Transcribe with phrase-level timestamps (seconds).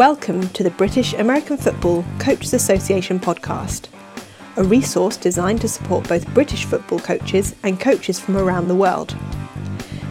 [0.00, 3.88] Welcome to the British American Football Coaches Association podcast,
[4.56, 9.14] a resource designed to support both British football coaches and coaches from around the world.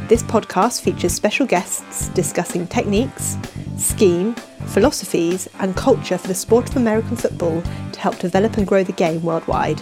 [0.07, 3.35] This podcast features special guests discussing techniques,
[3.77, 4.35] scheme,
[4.67, 8.91] philosophies, and culture for the sport of American football to help develop and grow the
[8.91, 9.81] game worldwide.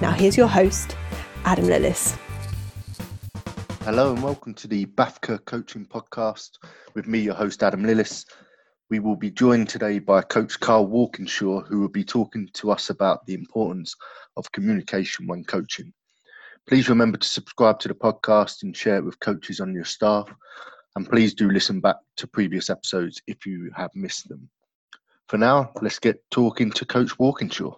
[0.00, 0.96] Now, here's your host,
[1.44, 2.18] Adam Lillis.
[3.82, 6.58] Hello and welcome to the BAFCA Coaching Podcast
[6.94, 8.24] with me, your host, Adam Lillis.
[8.94, 12.90] We will be joined today by Coach Carl Walkinshaw, who will be talking to us
[12.90, 13.96] about the importance
[14.36, 15.92] of communication when coaching.
[16.68, 20.32] Please remember to subscribe to the podcast and share it with coaches on your staff.
[20.94, 24.48] And please do listen back to previous episodes if you have missed them.
[25.28, 27.76] For now, let's get talking to Coach Walkinshaw.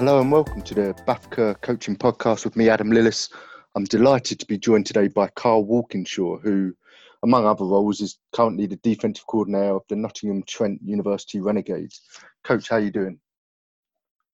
[0.00, 3.30] Hello and welcome to the BAFCA Coaching Podcast with me, Adam Lillis.
[3.76, 6.74] I'm delighted to be joined today by Carl Walkinshaw, who,
[7.22, 12.00] among other roles, is currently the defensive coordinator of the Nottingham Trent University Renegades.
[12.44, 13.20] Coach, how are you doing?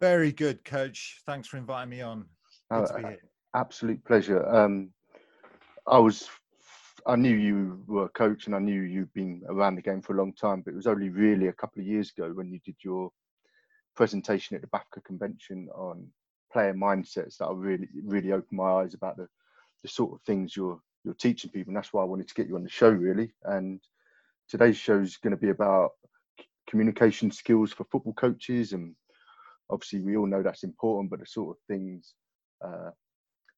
[0.00, 1.20] Very good, Coach.
[1.26, 2.26] Thanks for inviting me on.
[2.70, 2.86] Uh,
[3.56, 4.48] absolute pleasure.
[4.48, 4.91] Um,
[5.88, 6.28] I was,
[7.08, 10.14] I knew you were a coach, and I knew you'd been around the game for
[10.14, 10.62] a long time.
[10.64, 13.10] But it was only really a couple of years ago when you did your
[13.97, 16.06] presentation at the BAFCA convention on
[16.52, 19.28] player mindsets that I really really opened my eyes about the
[19.83, 21.70] the sort of things you're you're teaching people.
[21.70, 23.33] And that's why I wanted to get you on the show really.
[23.44, 23.80] And
[24.48, 25.92] today's show is going to be about
[26.69, 28.94] communication skills for football coaches and
[29.70, 32.14] obviously we all know that's important but the sort of things
[32.64, 32.91] uh,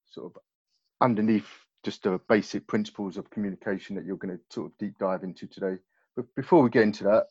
[0.07, 0.43] sort of
[1.01, 1.49] underneath
[1.85, 5.47] just the basic principles of communication that you're going to sort of deep dive into
[5.47, 5.77] today
[6.17, 7.27] but before we get into that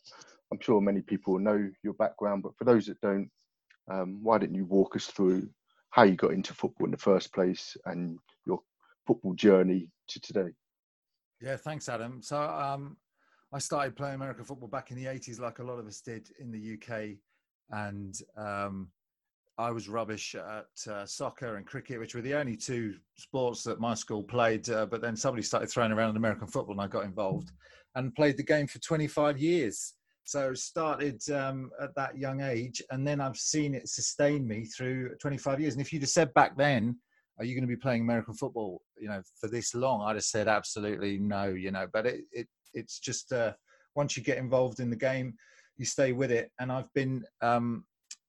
[0.52, 3.30] I'm sure many people know your background, but for those that don't,
[3.90, 5.50] um, why don't you walk us through
[5.92, 8.60] how you got into football in the first place and your
[9.06, 10.50] football journey to today?
[11.42, 12.22] Yeah, thanks, Adam.
[12.22, 12.98] So um,
[13.54, 16.30] I started playing American football back in the 80s, like a lot of us did
[16.40, 17.18] in the UK.
[17.70, 18.90] And um,
[19.58, 23.80] I was rubbish at uh, soccer and cricket, which were the only two sports that
[23.80, 24.70] my school played.
[24.70, 27.52] Uh, but then somebody started throwing around American football, and I got involved
[27.96, 29.94] and played the game for 25 years.
[30.28, 35.16] So started um, at that young age, and then I've seen it sustain me through
[35.22, 35.74] 25 years.
[35.74, 36.98] And if you'd have said back then,
[37.40, 40.26] "Are you going to be playing American football?" You know, for this long, I'd have
[40.26, 41.46] said absolutely no.
[41.46, 43.54] You know, but it, it it's just uh,
[43.96, 45.34] once you get involved in the game,
[45.78, 46.52] you stay with it.
[46.60, 47.86] And I've been um,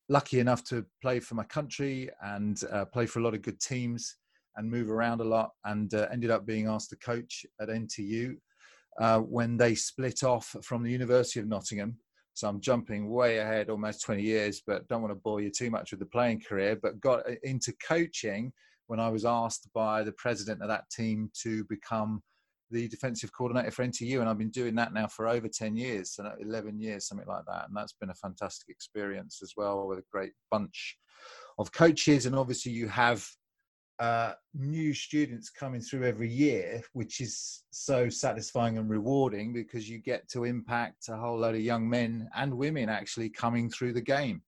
[0.09, 3.59] lucky enough to play for my country and uh, play for a lot of good
[3.59, 4.19] teams
[4.55, 8.37] and move around a lot, and uh, ended up being asked to coach at NTU
[8.99, 11.99] uh, when they split off from the University of Nottingham.
[12.35, 15.71] So I'm jumping way ahead, almost 20 years, but don't want to bore you too
[15.71, 16.77] much with the playing career.
[16.81, 18.53] But got into coaching
[18.87, 22.23] when I was asked by the president of that team to become
[22.71, 26.13] the defensive coordinator for NTU, and I've been doing that now for over 10 years,
[26.13, 27.67] so 11 years, something like that.
[27.69, 30.97] And that's been a fantastic experience as well with a great bunch
[31.59, 32.27] of coaches.
[32.27, 33.27] And obviously, you have
[34.01, 39.99] uh, new students coming through every year, which is so satisfying and rewarding because you
[39.99, 44.01] get to impact a whole load of young men and women actually coming through the
[44.01, 44.43] game.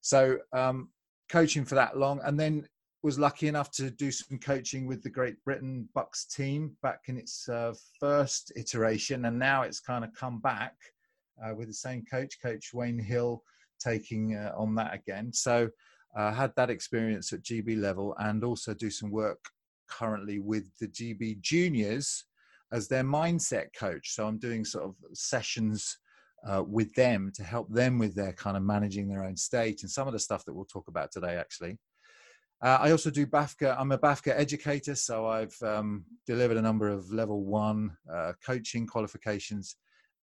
[0.00, 0.88] So, um,
[1.28, 2.66] coaching for that long, and then
[3.02, 7.16] was lucky enough to do some coaching with the Great Britain BUCS team back in
[7.16, 10.74] its uh, first iteration, and now it's kind of come back
[11.42, 13.42] uh, with the same coach, Coach Wayne Hill,
[13.78, 15.32] taking uh, on that again.
[15.32, 15.70] So
[16.16, 19.38] uh, had that experience at GB level and also do some work
[19.88, 22.24] currently with the GB juniors
[22.72, 24.14] as their mindset coach.
[24.14, 25.98] So I'm doing sort of sessions
[26.46, 29.90] uh, with them to help them with their kind of managing their own state and
[29.90, 31.78] some of the stuff that we'll talk about today, actually.
[32.62, 33.74] Uh, I also do BAFCA.
[33.78, 38.86] I'm a BAFCA educator, so I've um, delivered a number of level one uh, coaching
[38.86, 39.76] qualifications,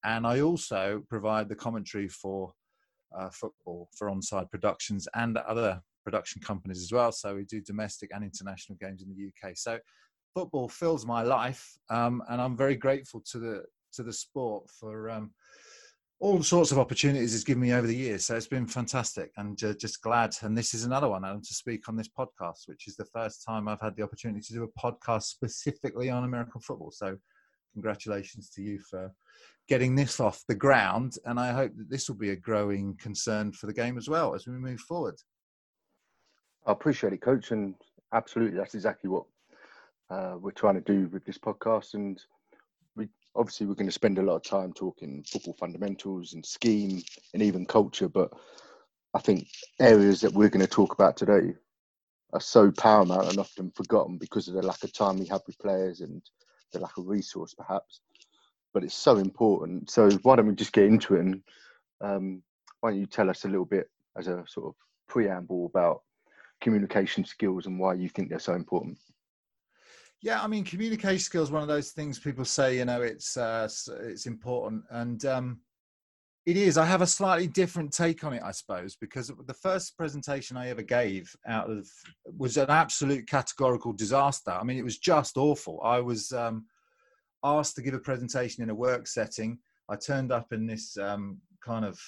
[0.04, 2.52] and I also provide the commentary for
[3.16, 7.12] uh, football for onside productions and other production companies as well.
[7.12, 9.56] So we do domestic and international games in the UK.
[9.56, 9.78] So
[10.34, 13.64] football fills my life, um, and I'm very grateful to the
[13.94, 15.30] to the sport for um,
[16.20, 18.24] all sorts of opportunities it's given me over the years.
[18.26, 20.34] So it's been fantastic, and uh, just glad.
[20.42, 23.44] And this is another one, Adam, to speak on this podcast, which is the first
[23.44, 26.90] time I've had the opportunity to do a podcast specifically on American football.
[26.90, 27.16] So
[27.76, 29.12] congratulations to you for
[29.68, 31.16] getting this off the ground.
[31.26, 34.34] And I hope that this will be a growing concern for the game as well
[34.34, 35.16] as we move forward.
[36.66, 37.50] I appreciate it, Coach.
[37.50, 37.74] And
[38.14, 39.24] absolutely, that's exactly what
[40.08, 41.92] uh, we're trying to do with this podcast.
[41.92, 42.18] And
[42.96, 47.02] we obviously we're going to spend a lot of time talking football fundamentals and scheme
[47.34, 48.08] and even culture.
[48.08, 48.32] But
[49.12, 49.48] I think
[49.80, 51.54] areas that we're going to talk about today
[52.32, 55.58] are so paramount and often forgotten because of the lack of time we have with
[55.58, 56.22] players and
[56.72, 58.00] the lack of resource, perhaps.
[58.72, 59.90] But it's so important.
[59.90, 61.20] So why don't we just get into it?
[61.20, 61.42] And
[62.00, 62.42] um,
[62.80, 64.74] why don't you tell us a little bit as a sort of
[65.08, 66.02] preamble about
[66.60, 68.98] communication skills and why you think they're so important?
[70.22, 73.68] Yeah, I mean, communication skills one of those things people say, you know, it's uh,
[74.02, 75.60] it's important, and um,
[76.46, 76.78] it is.
[76.78, 80.68] I have a slightly different take on it, I suppose, because the first presentation I
[80.68, 81.88] ever gave out of
[82.38, 84.52] was an absolute categorical disaster.
[84.52, 85.80] I mean, it was just awful.
[85.82, 86.66] I was um,
[87.42, 89.58] asked to give a presentation in a work setting.
[89.90, 91.98] I turned up in this um, kind of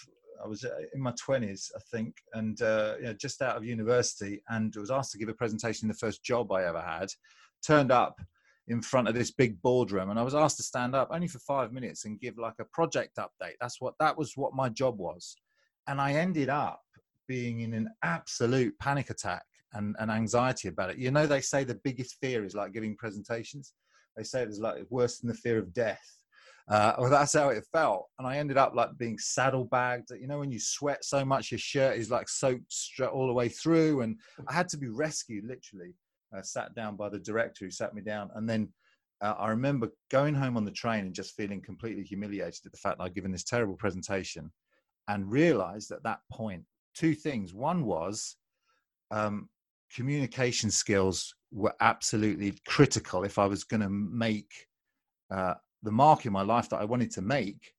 [0.43, 3.64] I was uh, in my twenties, I think, and uh, you know, just out of
[3.64, 7.08] university, and was asked to give a presentation in the first job I ever had.
[7.67, 8.20] Turned up
[8.69, 11.38] in front of this big boardroom, and I was asked to stand up only for
[11.41, 13.55] five minutes and give like a project update.
[13.61, 15.37] That's what that was what my job was,
[15.87, 16.81] and I ended up
[17.26, 19.44] being in an absolute panic attack
[19.75, 20.99] and, and anxiety about it.
[20.99, 23.75] You know, they say the biggest fear is like giving presentations.
[24.17, 26.19] They say it's like worse than the fear of death
[26.69, 28.09] uh, well, that's how it felt.
[28.19, 30.11] And I ended up like being saddlebagged.
[30.11, 32.75] You know, when you sweat so much, your shirt is like soaked
[33.11, 34.03] all the way through.
[34.03, 34.17] And
[34.47, 35.94] I had to be rescued, literally.
[36.36, 38.30] Uh, sat down by the director who sat me down.
[38.34, 38.69] And then
[39.22, 42.78] uh, I remember going home on the train and just feeling completely humiliated at the
[42.78, 44.52] fact that I'd given this terrible presentation
[45.08, 46.64] and realized at that point
[46.94, 47.54] two things.
[47.54, 48.36] One was
[49.10, 49.48] um,
[49.94, 54.50] communication skills were absolutely critical if I was going to make
[55.31, 57.72] uh, the mark in my life that I wanted to make.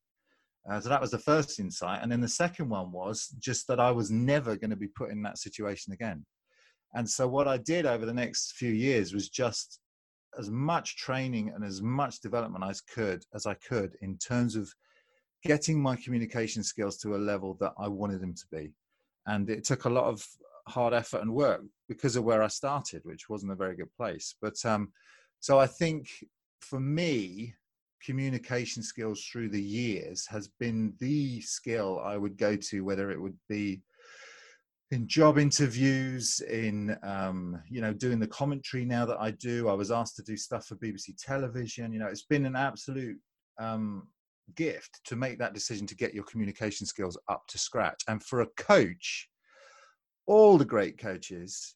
[0.68, 2.02] Uh, so that was the first insight.
[2.02, 5.10] And then the second one was just that I was never going to be put
[5.10, 6.24] in that situation again.
[6.94, 9.80] And so what I did over the next few years was just
[10.38, 14.72] as much training and as much development as could as I could in terms of
[15.42, 18.72] getting my communication skills to a level that I wanted them to be.
[19.26, 20.24] And it took a lot of
[20.68, 24.34] hard effort and work because of where I started, which wasn't a very good place.
[24.40, 24.92] But um,
[25.40, 26.08] so I think
[26.60, 27.54] for me,
[28.04, 33.20] communication skills through the years has been the skill I would go to, whether it
[33.20, 33.82] would be
[34.90, 39.68] in job interviews, in um, you know doing the commentary now that I do.
[39.68, 41.92] I was asked to do stuff for BBC Television.
[41.92, 43.16] You know, it's been an absolute
[43.58, 44.08] um,
[44.56, 48.02] gift to make that decision to get your communication skills up to scratch.
[48.08, 49.28] And for a coach,
[50.26, 51.74] all the great coaches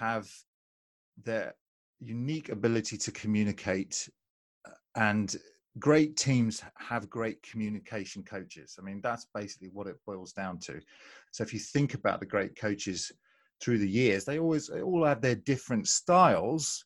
[0.00, 0.30] have
[1.22, 1.54] their
[2.00, 4.08] unique ability to communicate
[4.96, 5.36] and
[5.78, 8.76] great teams have great communication coaches.
[8.78, 10.80] I mean, that's basically what it boils down to.
[11.32, 13.10] So if you think about the great coaches
[13.60, 16.84] through the years, they always they all have their different styles,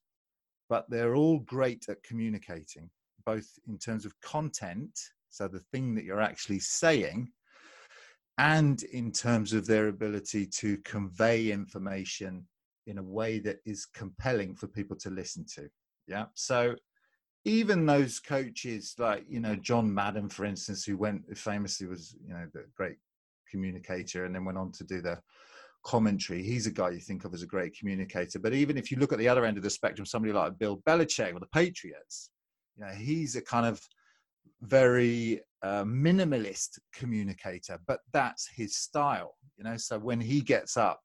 [0.69, 2.89] but they're all great at communicating,
[3.25, 4.99] both in terms of content,
[5.31, 7.31] so the thing that you're actually saying,
[8.39, 12.47] and in terms of their ability to convey information
[12.87, 15.69] in a way that is compelling for people to listen to.
[16.07, 16.27] Yeah.
[16.35, 16.77] So
[17.47, 22.35] even those coaches like you know John Madden, for instance, who went famously was you
[22.35, 22.97] know the great
[23.49, 25.21] communicator and then went on to do the
[25.85, 26.43] commentary.
[26.43, 28.41] He's a guy you think of as a great communicator.
[28.41, 30.83] But even if you look at the other end of the spectrum, somebody like Bill
[30.89, 32.31] Belichick or the Patriots,
[32.77, 33.81] you know, he's a kind of
[34.63, 39.37] very uh, minimalist communicator, but that's his style.
[39.57, 41.01] You know, so when he gets up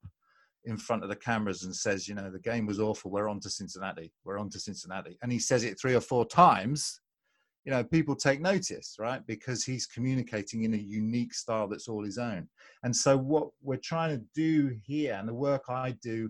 [0.64, 3.10] in front of the cameras and says, you know, the game was awful.
[3.10, 4.12] We're on to Cincinnati.
[4.24, 5.18] We're on to Cincinnati.
[5.22, 7.00] And he says it three or four times.
[7.64, 9.24] You know, people take notice, right?
[9.26, 12.48] Because he's communicating in a unique style that's all his own.
[12.82, 16.28] And so, what we're trying to do here, and the work I do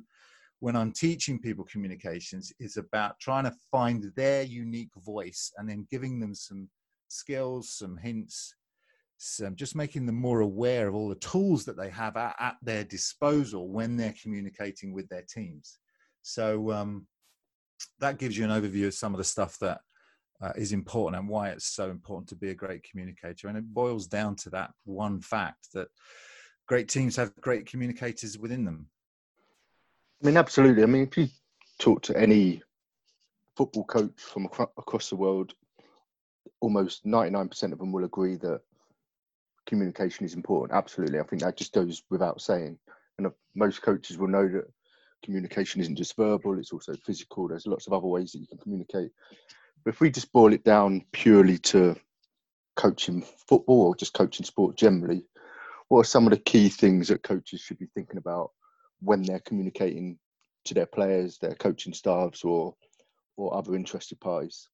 [0.61, 5.87] when I'm teaching people communications, is about trying to find their unique voice and then
[5.91, 6.69] giving them some
[7.09, 8.55] skills, some hints,
[9.45, 12.57] um, just making them more aware of all the tools that they have at, at
[12.63, 15.79] their disposal when they're communicating with their teams.
[16.23, 17.07] So um,
[18.01, 19.81] that gives you an overview of some of the stuff that
[20.43, 23.49] uh, is important and why it's so important to be a great communicator.
[23.49, 25.89] And it boils down to that one fact that
[26.67, 28.87] great teams have great communicators within them.
[30.23, 30.83] I mean, absolutely.
[30.83, 31.29] I mean, if you
[31.79, 32.63] talk to any
[33.57, 35.55] football coach from across the world,
[36.61, 38.61] almost 99% of them will agree that
[39.67, 40.77] communication is important.
[40.77, 42.79] Absolutely, I think that just goes without saying.
[43.19, 44.71] And uh, most coaches will know that
[45.25, 47.49] communication isn't just verbal; it's also physical.
[47.49, 49.11] There's lots of other ways that you can communicate.
[49.85, 51.97] But if we just boil it down purely to
[52.77, 55.27] coaching football or just coaching sport generally,
[55.89, 58.53] what are some of the key things that coaches should be thinking about
[59.01, 60.19] when they're communicating
[60.65, 62.75] to their players, their coaching staffs, or
[63.37, 64.69] or other interested parties?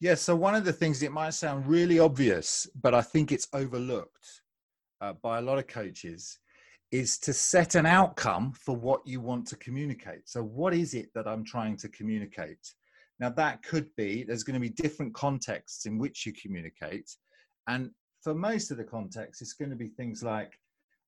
[0.00, 3.48] Yeah, so one of the things it might sound really obvious, but I think it's
[3.52, 4.40] overlooked
[5.02, 6.38] uh, by a lot of coaches
[6.90, 10.26] is to set an outcome for what you want to communicate.
[10.26, 12.74] So, what is it that I'm trying to communicate?
[13.20, 17.10] Now, that could be there's going to be different contexts in which you communicate.
[17.68, 17.90] And
[18.22, 20.58] for most of the context, it's going to be things like,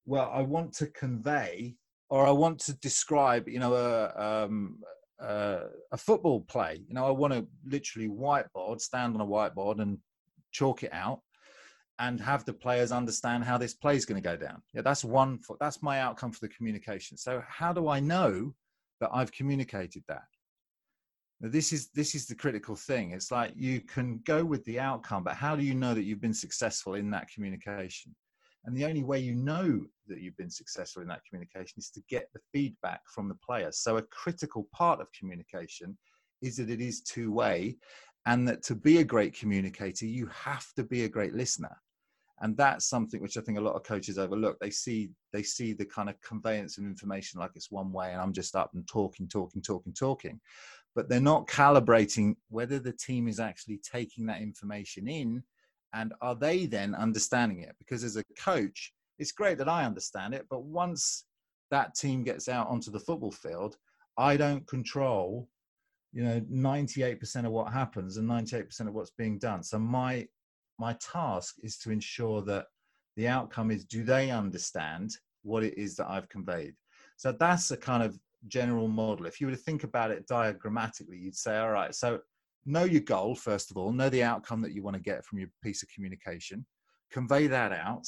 [0.04, 1.76] well, I want to convey
[2.10, 4.78] or I want to describe, you know, a, um,
[5.22, 6.82] uh, a football play.
[6.86, 9.98] You know, I want to literally whiteboard, stand on a whiteboard and
[10.50, 11.20] chalk it out
[11.98, 14.62] and have the players understand how this play is going to go down.
[14.74, 15.38] Yeah, that's one.
[15.38, 17.16] For, that's my outcome for the communication.
[17.16, 18.54] So how do I know
[19.00, 20.24] that I've communicated that?
[21.40, 23.10] This is this is the critical thing.
[23.10, 26.20] It's like you can go with the outcome, but how do you know that you've
[26.20, 28.14] been successful in that communication?
[28.64, 32.02] And the only way you know that you've been successful in that communication is to
[32.08, 33.78] get the feedback from the players.
[33.78, 35.96] So a critical part of communication
[36.42, 37.76] is that it is two way
[38.26, 41.76] and that to be a great communicator you have to be a great listener.
[42.40, 44.58] And that's something which i think a lot of coaches overlook.
[44.60, 48.20] They see they see the kind of conveyance of information like it's one way and
[48.20, 50.40] i'm just up and talking talking talking talking.
[50.94, 55.42] But they're not calibrating whether the team is actually taking that information in
[55.94, 57.74] and are they then understanding it?
[57.78, 61.26] Because as a coach it's great that i understand it but once
[61.70, 63.76] that team gets out onto the football field
[64.16, 65.46] i don't control
[66.12, 69.62] you know 98% of what happens and 98% of what's being done.
[69.62, 70.26] So my
[70.78, 72.66] my task is to ensure that
[73.16, 75.10] the outcome is do they understand
[75.42, 76.74] what it is that i've conveyed?
[77.16, 78.18] So that's a kind of
[78.48, 79.26] general model.
[79.26, 82.20] If you were to think about it diagrammatically you'd say all right so
[82.64, 85.38] know your goal first of all know the outcome that you want to get from
[85.38, 86.64] your piece of communication
[87.10, 88.06] convey that out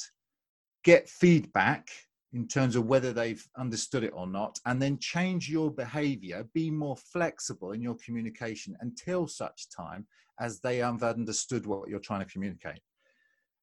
[0.84, 1.88] get feedback
[2.34, 6.68] in terms of whether they've understood it or not, and then change your behavior, be
[6.68, 10.04] more flexible in your communication until such time
[10.40, 12.80] as they have understood what you're trying to communicate.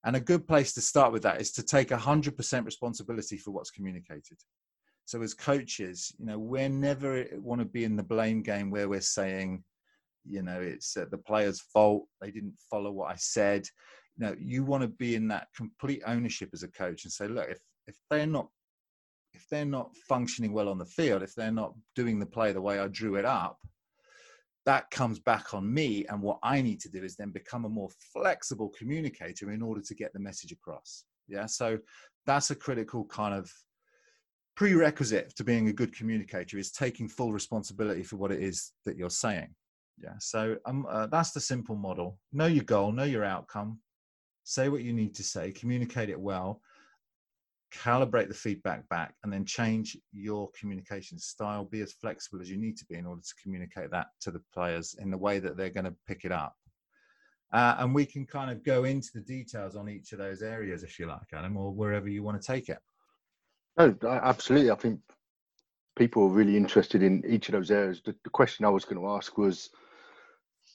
[0.05, 3.71] And a good place to start with that is to take 100% responsibility for what's
[3.71, 4.37] communicated.
[5.05, 8.87] So, as coaches, you know, we're never want to be in the blame game where
[8.87, 9.63] we're saying,
[10.27, 13.65] you know, it's uh, the player's fault, they didn't follow what I said.
[14.17, 17.27] You know, you want to be in that complete ownership as a coach and say,
[17.27, 18.47] look, if if they're not
[19.33, 22.61] if they're not functioning well on the field, if they're not doing the play the
[22.61, 23.57] way I drew it up,
[24.65, 26.05] that comes back on me.
[26.07, 29.81] And what I need to do is then become a more flexible communicator in order
[29.81, 31.05] to get the message across.
[31.27, 31.45] Yeah.
[31.45, 31.79] So
[32.25, 33.51] that's a critical kind of
[34.55, 38.97] prerequisite to being a good communicator is taking full responsibility for what it is that
[38.97, 39.55] you're saying.
[39.97, 40.15] Yeah.
[40.19, 42.17] So um, uh, that's the simple model.
[42.33, 43.79] Know your goal, know your outcome,
[44.43, 46.61] say what you need to say, communicate it well,
[47.71, 52.57] calibrate the feedback back and then change your communication style be as flexible as you
[52.57, 55.55] need to be in order to communicate that to the players in the way that
[55.55, 56.55] they're going to pick it up
[57.53, 60.83] uh, and we can kind of go into the details on each of those areas
[60.83, 62.79] if you like adam or wherever you want to take it
[63.77, 64.99] no absolutely i think
[65.95, 68.01] people are really interested in each of those areas.
[68.03, 69.69] The, the question i was going to ask was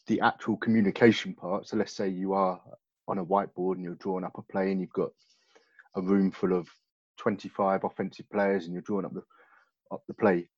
[0.06, 1.66] the actual communication part.
[1.66, 2.60] So let's say you are
[3.08, 5.10] on a whiteboard and you're drawing up a play and you've got
[5.96, 6.68] a room full of
[7.18, 9.22] 25 offensive players and you're drawing up the
[9.90, 10.48] up the play.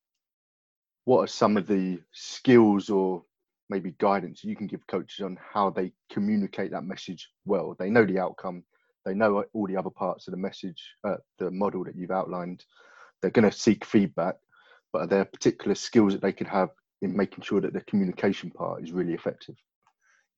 [1.04, 3.22] What are some of the skills or
[3.70, 7.76] maybe guidance you can give coaches on how they communicate that message well?
[7.78, 8.64] They know the outcome.
[9.04, 12.64] They know all the other parts of the message uh, the model that you've outlined.
[13.20, 14.36] They're going to seek feedback
[14.92, 16.70] but are there particular skills that they could have
[17.02, 19.54] in making sure that the communication part is really effective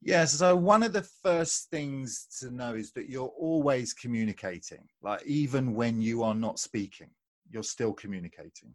[0.03, 0.33] Yes.
[0.33, 4.89] So one of the first things to know is that you're always communicating.
[5.03, 7.11] Like even when you are not speaking,
[7.51, 8.75] you're still communicating.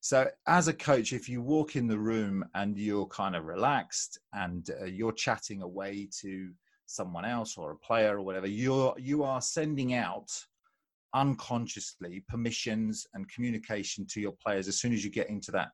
[0.00, 4.18] So as a coach, if you walk in the room and you're kind of relaxed
[4.32, 6.50] and uh, you're chatting away to
[6.86, 10.30] someone else or a player or whatever, you're you are sending out
[11.14, 15.68] unconsciously permissions and communication to your players as soon as you get into that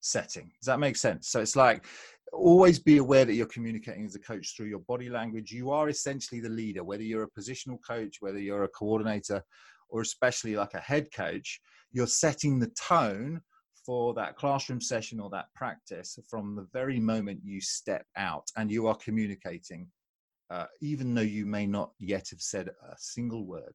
[0.00, 0.50] setting.
[0.60, 1.28] Does that make sense?
[1.28, 1.84] So it's like
[2.32, 5.50] always be aware that you're communicating as a coach through your body language.
[5.50, 9.42] You are essentially the leader, whether you're a positional coach, whether you're a coordinator,
[9.88, 11.60] or especially like a head coach,
[11.92, 13.40] you're setting the tone
[13.84, 18.70] for that classroom session or that practice from the very moment you step out and
[18.70, 19.86] you are communicating,
[20.50, 23.74] uh, even though you may not yet have said a single word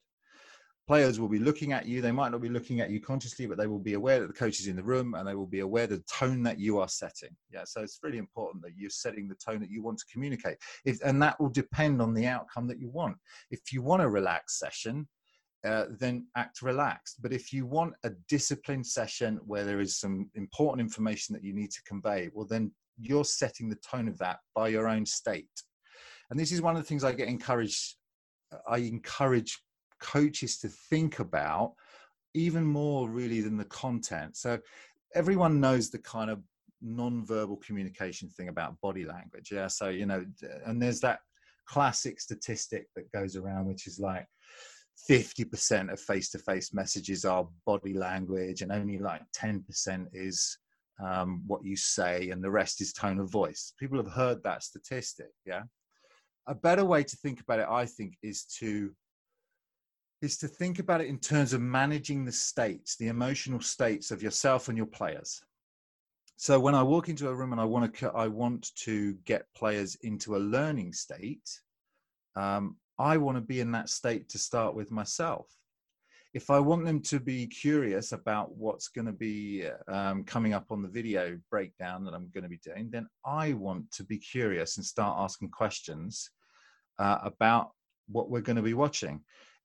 [0.90, 2.02] players will be looking at you.
[2.02, 4.34] They might not be looking at you consciously, but they will be aware that the
[4.34, 6.88] coach is in the room and they will be aware the tone that you are
[6.88, 7.30] setting.
[7.54, 10.58] Yeah, so it's really important that you're setting the tone that you want to communicate.
[10.86, 13.18] If, and that will depend on the outcome that you want.
[13.52, 15.08] If you want a relaxed session,
[15.64, 17.22] uh, then act relaxed.
[17.22, 21.54] But if you want a disciplined session where there is some important information that you
[21.54, 25.52] need to convey, well, then you're setting the tone of that by your own state.
[26.32, 27.94] And this is one of the things I get encouraged.
[28.68, 29.60] I encourage
[30.00, 31.74] coaches to think about
[32.34, 34.38] even more really than the content.
[34.38, 34.60] So
[35.16, 36.42] everyone knows the kind of
[36.82, 39.52] non-verbal communication thing about body language.
[39.52, 39.68] Yeah.
[39.68, 40.26] So, you know,
[40.66, 41.20] and there's that
[41.68, 44.26] classic statistic that goes around, which is like
[45.10, 50.58] 50% of face-to-face messages are body language and only like 10% is
[51.04, 53.74] um, what you say and the rest is tone of voice.
[53.80, 55.30] People have heard that statistic.
[55.46, 55.64] Yeah.
[56.48, 58.92] A better way to think about it, I think, is to
[60.22, 64.22] is to think about it in terms of managing the states, the emotional states of
[64.22, 65.42] yourself and your players.
[66.36, 69.46] So when I walk into a room and I want to, I want to get
[69.56, 71.50] players into a learning state,
[72.36, 75.48] um, I want to be in that state to start with myself.
[76.34, 80.68] If I want them to be curious about what's going to be um, coming up
[80.70, 84.18] on the video breakdown that I'm going to be doing, then I want to be
[84.18, 86.30] curious and start asking questions
[87.00, 87.72] uh, about
[88.08, 89.22] what we're going to be watching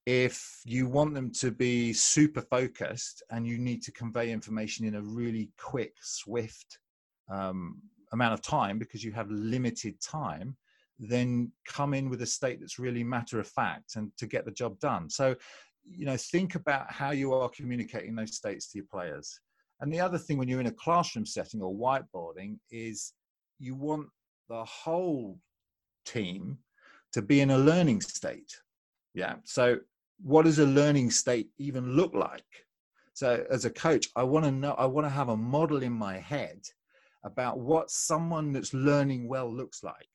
[0.06, 4.96] if you want them to be super focused and you need to convey information in
[4.96, 6.78] a really quick, swift
[7.30, 7.80] um,
[8.12, 10.56] amount of time because you have limited time,
[10.99, 14.50] then come in with a state that's really matter of fact and to get the
[14.50, 15.08] job done.
[15.08, 15.34] So,
[15.84, 19.40] you know, think about how you are communicating those states to your players.
[19.80, 23.12] And the other thing when you're in a classroom setting or whiteboarding is
[23.58, 24.08] you want
[24.49, 25.38] the whole
[26.04, 26.58] team
[27.12, 28.52] to be in a learning state.
[29.14, 29.37] Yeah.
[29.44, 29.78] So
[30.25, 32.43] what does a learning state even look like?
[33.12, 35.93] So as a coach, I want to know, I want to have a model in
[35.93, 36.62] my head
[37.25, 40.09] about what someone that's learning well looks like.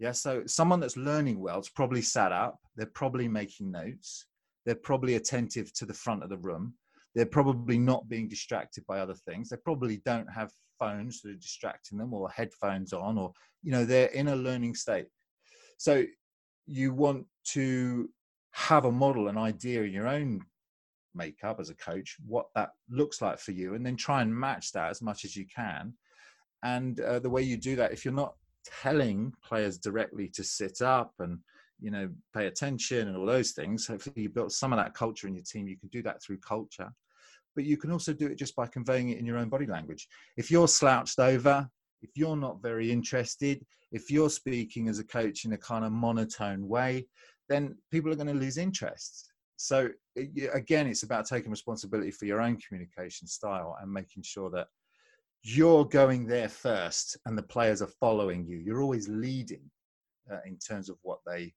[0.00, 4.26] Yeah, so someone that's learning well is probably sat up, they're probably making notes,
[4.66, 6.74] they're probably attentive to the front of the room,
[7.14, 11.34] they're probably not being distracted by other things, they probably don't have phones that are
[11.34, 15.06] distracting them or headphones on, or you know, they're in a learning state.
[15.78, 16.04] So
[16.66, 18.08] you want to
[18.58, 20.40] have a model, an idea in your own
[21.14, 24.72] makeup as a coach, what that looks like for you, and then try and match
[24.72, 25.94] that as much as you can.
[26.64, 28.34] And uh, the way you do that, if you're not
[28.82, 31.38] telling players directly to sit up and
[31.80, 35.28] you know pay attention and all those things, hopefully you built some of that culture
[35.28, 35.68] in your team.
[35.68, 36.90] You can do that through culture,
[37.54, 40.08] but you can also do it just by conveying it in your own body language.
[40.36, 41.70] If you're slouched over,
[42.02, 45.92] if you're not very interested, if you're speaking as a coach in a kind of
[45.92, 47.06] monotone way,
[47.48, 49.32] then people are going to lose interest.
[49.56, 54.68] So again, it's about taking responsibility for your own communication style and making sure that
[55.42, 58.58] you're going there first and the players are following you.
[58.58, 59.70] You're always leading
[60.30, 61.54] uh, in terms of what they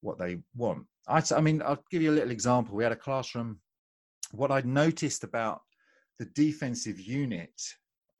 [0.00, 0.84] what they want.
[1.08, 2.76] I, I mean, I'll give you a little example.
[2.76, 3.60] We had a classroom.
[4.32, 5.62] What I'd noticed about
[6.18, 7.58] the defensive unit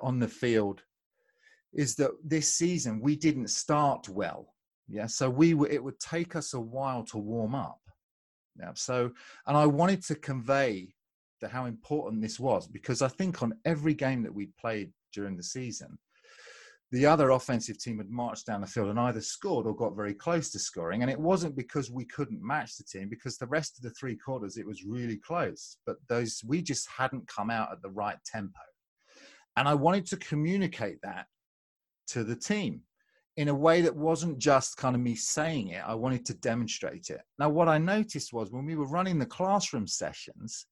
[0.00, 0.82] on the field
[1.74, 4.53] is that this season we didn't start well
[4.88, 7.80] yeah so we were it would take us a while to warm up.
[8.58, 9.10] Yeah so
[9.46, 10.94] and i wanted to convey
[11.40, 15.36] the how important this was because i think on every game that we played during
[15.36, 15.98] the season
[16.94, 20.14] the other offensive team had marched down the field and either scored or got very
[20.14, 23.76] close to scoring and it wasn't because we couldn't match the team because the rest
[23.76, 27.72] of the three quarters it was really close but those we just hadn't come out
[27.72, 28.60] at the right tempo.
[29.56, 31.26] And i wanted to communicate that
[32.08, 32.82] to the team
[33.36, 35.82] in a way that wasn't just kind of me saying it.
[35.84, 37.20] I wanted to demonstrate it.
[37.38, 40.66] Now, what I noticed was when we were running the classroom sessions,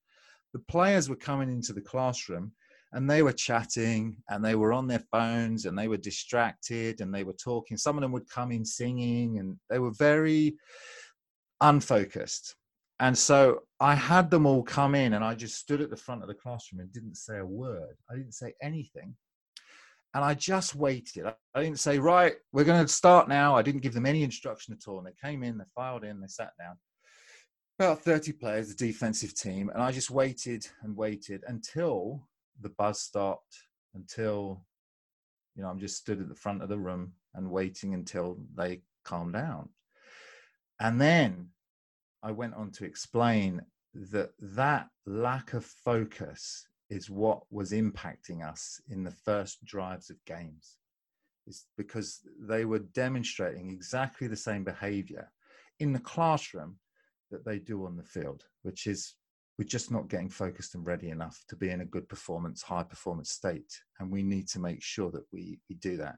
[0.53, 2.53] the players were coming into the classroom
[2.93, 7.13] and they were chatting and they were on their phones and they were distracted and
[7.13, 7.77] they were talking.
[7.77, 10.57] Some of them would come in singing and they were very
[11.61, 12.55] unfocused.
[13.01, 16.23] And so I had them all come in and I just stood at the front
[16.23, 17.97] of the classroom and didn't say a word.
[18.09, 19.17] I didn't say anything
[20.15, 21.27] and I just waited.
[21.55, 23.57] I didn't say, right, we're going to start now.
[23.57, 24.99] I didn't give them any instruction at all.
[24.99, 26.77] And they came in, they filed in, they sat down.
[27.79, 29.71] About 30 players, the defensive team.
[29.71, 32.29] And I just waited and waited until
[32.61, 33.57] the buzz stopped,
[33.95, 34.63] until,
[35.57, 38.83] you know, I'm just stood at the front of the room and waiting until they
[39.05, 39.71] calmed down.
[40.79, 41.49] And then
[42.23, 43.63] I went on to explain
[43.95, 50.25] that that lack of focus is what was impacting us in the first drives of
[50.27, 50.77] games.
[51.47, 55.33] Is because they were demonstrating exactly the same behavior
[55.81, 56.77] in the classroom
[57.31, 59.15] that they do on the field which is
[59.59, 62.83] we're just not getting focused and ready enough to be in a good performance high
[62.83, 63.73] performance state.
[63.99, 66.17] And we need to make sure that we, we do that.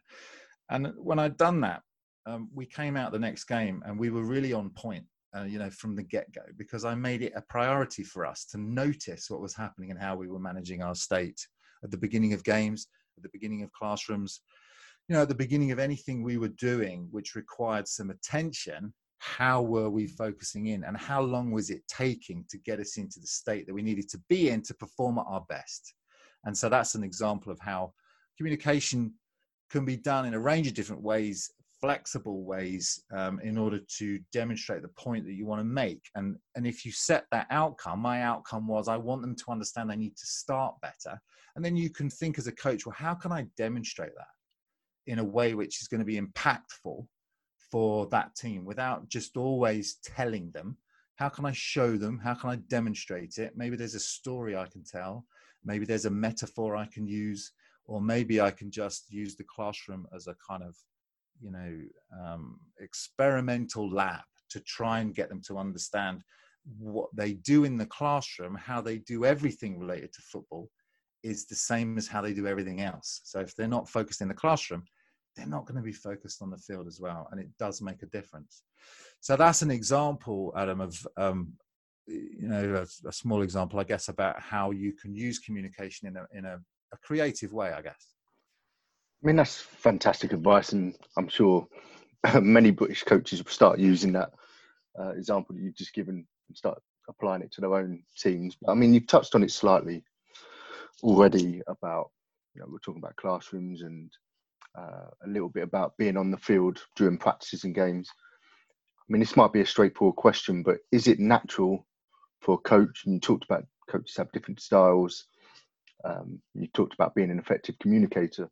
[0.71, 1.83] And when i'd done that
[2.27, 5.05] um, we came out the next game and we were really on point
[5.37, 8.45] uh, you know, from the get go, because I made it a priority for us
[8.47, 11.47] to notice what was happening and how we were managing our state.
[11.83, 14.41] At the beginning of games, at the beginning of classrooms,
[15.09, 18.95] you know, at the beginning of anything we were doing which required some attention
[19.25, 23.19] how were we focusing in and how long was it taking to get us into
[23.21, 25.95] the state that we needed to be in to perform at our best?
[26.45, 27.95] And so that's an example of how
[28.37, 29.15] communication
[29.71, 31.51] can be done in a range of different ways
[31.85, 36.09] flexible ways um, in order to demonstrate the point that you want to make.
[36.15, 39.91] And and if you set that outcome my outcome was i want them to understand
[39.91, 41.21] they need to start better.
[41.55, 45.19] And then you can think as a coach well how can i demonstrate that in
[45.19, 47.07] a way which is going to be impactful
[47.71, 50.79] for that team without just always telling them?
[51.17, 52.19] How can i show them?
[52.19, 53.53] How can i demonstrate it?
[53.57, 55.27] Maybe there's a story i can tell.
[55.63, 57.53] Maybe there's a metaphor i can use.
[57.87, 60.75] Or maybe i can just use the classroom as a kind of
[61.45, 61.79] you know
[62.25, 66.23] um, experimental lab to try and get them to understand
[66.79, 70.69] what they do in the classroom how they do everything related to football
[71.23, 74.29] is the same as how they do everything else so if they're not focused in
[74.29, 74.83] the classroom
[75.37, 78.03] they're not going to be focused on the field as well, and it does make
[78.03, 78.63] a difference.
[79.21, 81.55] So that's an example, Adam, of um,
[82.07, 86.17] you know a, a, small example, I guess, about how you can use communication in
[86.17, 86.59] a in a,
[86.93, 88.14] a creative way, I guess.
[89.25, 91.67] I mean, that's fantastic advice, and I'm sure
[92.43, 94.33] many British coaches will start using that
[95.01, 98.55] uh, example that you've just given and start applying it to their own teams.
[98.61, 100.05] But I mean, you've touched on it slightly
[101.03, 102.11] already about
[102.55, 104.11] you know we're talking about classrooms and
[104.79, 108.11] uh, a little bit about being on the field during practices and games.
[108.99, 111.87] I mean, this might be a straightforward question, but is it natural
[112.41, 113.05] for a coach?
[113.07, 115.29] And you talked about coaches have different styles.
[116.05, 118.51] Um, you talked about being an effective communicator.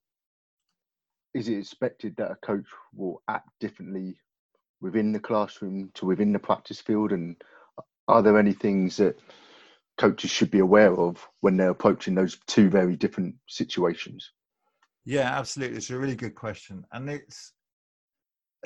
[1.35, 4.19] Is it expected that a coach will act differently
[4.81, 7.13] within the classroom to within the practice field?
[7.13, 7.37] And
[8.09, 9.19] are there any things that
[9.99, 14.33] coaches should be aware of when they're approaching those two very different situations?
[15.05, 15.79] Yeah, absolutely.
[15.79, 16.85] It's a really good question.
[16.93, 17.53] And it's,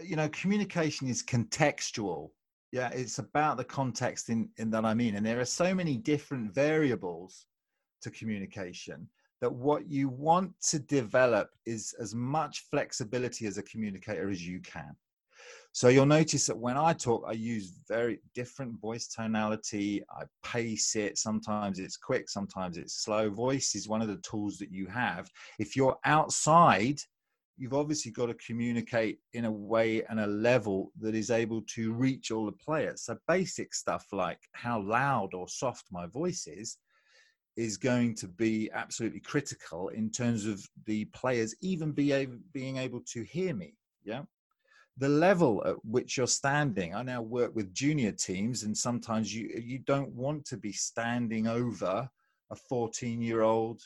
[0.03, 2.31] you know, communication is contextual.
[2.73, 5.15] Yeah, it's about the context in, in that I mean.
[5.15, 7.47] And there are so many different variables
[8.03, 9.09] to communication
[9.40, 14.61] that what you want to develop is as much flexibility as a communicator as you
[14.61, 14.96] can.
[15.72, 20.03] So you'll notice that when I talk, I use very different voice tonality.
[20.11, 21.18] I pace it.
[21.18, 23.29] Sometimes it's quick, sometimes it's slow.
[23.29, 25.31] Voice is one of the tools that you have.
[25.59, 26.99] If you're outside,
[27.59, 31.92] you've obviously got to communicate in a way and a level that is able to
[31.92, 33.03] reach all the players.
[33.03, 36.79] So basic stuff like how loud or soft my voice is
[37.57, 43.01] is going to be absolutely critical in terms of the players even be being able
[43.01, 43.75] to hear me.
[44.05, 44.23] Yeah
[44.99, 46.95] the level at which you're standing.
[46.95, 51.47] I now work with junior teams, and sometimes you you don't want to be standing
[51.47, 52.09] over
[52.51, 53.83] a 14 year old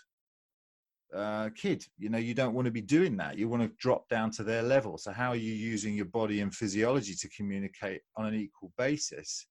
[1.14, 1.84] uh, kid.
[1.98, 3.36] You know, you don't want to be doing that.
[3.36, 4.98] You want to drop down to their level.
[4.98, 9.46] So, how are you using your body and physiology to communicate on an equal basis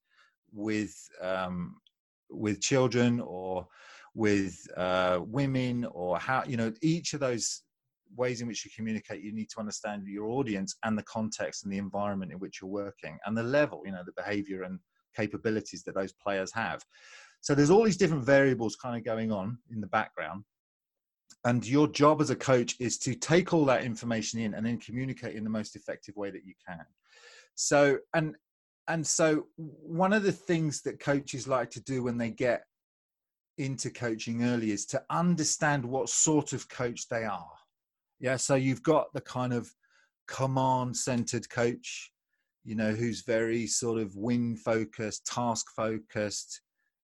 [0.53, 1.75] with um,
[2.29, 3.67] with children or
[4.15, 7.63] with uh, women or how you know each of those
[8.15, 11.71] ways in which you communicate, you need to understand your audience and the context and
[11.71, 14.79] the environment in which you're working and the level, you know, the behavior and
[15.15, 16.83] capabilities that those players have.
[17.41, 20.43] So there's all these different variables kind of going on in the background.
[21.45, 24.77] And your job as a coach is to take all that information in and then
[24.77, 26.83] communicate in the most effective way that you can.
[27.55, 28.35] So, and
[28.89, 32.63] and so one of the things that coaches like to do when they get
[33.59, 37.51] into coaching early is to understand what sort of coach they are
[38.19, 39.73] yeah, so you've got the kind of
[40.27, 42.11] command centered coach,
[42.63, 46.61] you know, who's very sort of win focused, task focused,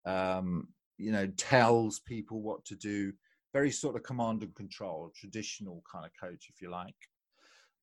[0.04, 3.12] um, you know, tells people what to do,
[3.54, 6.94] very sort of command and control, traditional kind of coach, if you like.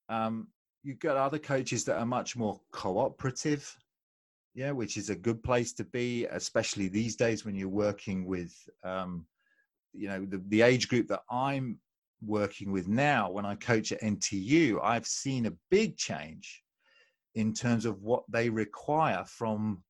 [0.08, 0.48] Um,
[0.84, 3.76] you've got other coaches that are much more cooperative,
[4.56, 8.54] yeah, which is a good place to be, especially these days when you're working with,
[8.84, 9.26] um,
[9.94, 11.78] you know, the, the age group that I'm
[12.26, 16.64] working with now, when I coach at NTU, I've seen a big change
[17.36, 19.84] in terms of what they require from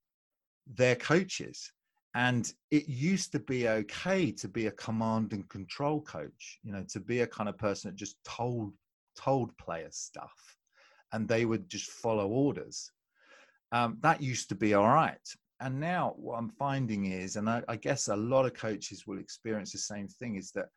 [0.65, 1.71] their coaches.
[2.15, 6.83] And it used to be okay to be a command and control coach, you know,
[6.89, 8.73] to be a kind of person that just told
[9.15, 10.57] told players stuff
[11.13, 12.91] and they would just follow orders.
[13.75, 15.27] Um, that used to be all right.
[15.59, 19.19] And now what I'm finding is, and I, I guess a lot of coaches will
[19.19, 20.69] experience the same thing, is that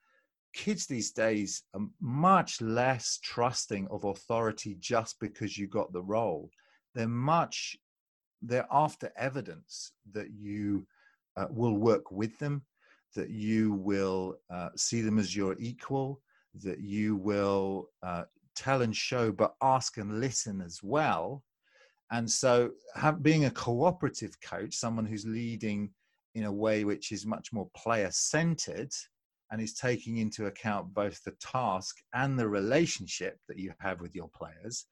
[0.52, 6.50] kids these days are much less trusting of authority just because you got the role.
[6.94, 7.76] They're much,
[8.48, 10.86] they're after evidence that you
[11.36, 12.62] uh, will work with them,
[13.14, 14.24] that you will
[14.56, 16.20] uh, see them as your equal,
[16.66, 18.24] that you will uh,
[18.56, 21.44] tell and show, but ask and listen as well.
[22.10, 25.90] And so, have, being a cooperative coach, someone who's leading
[26.34, 28.92] in a way which is much more player centered
[29.50, 34.14] and is taking into account both the task and the relationship that you have with
[34.14, 34.86] your players,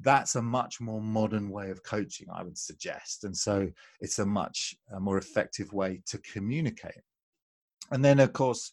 [0.00, 3.24] that's a much more modern way of coaching, I would suggest.
[3.24, 7.02] And so, it's a much more effective way to communicate.
[7.90, 8.72] And then, of course,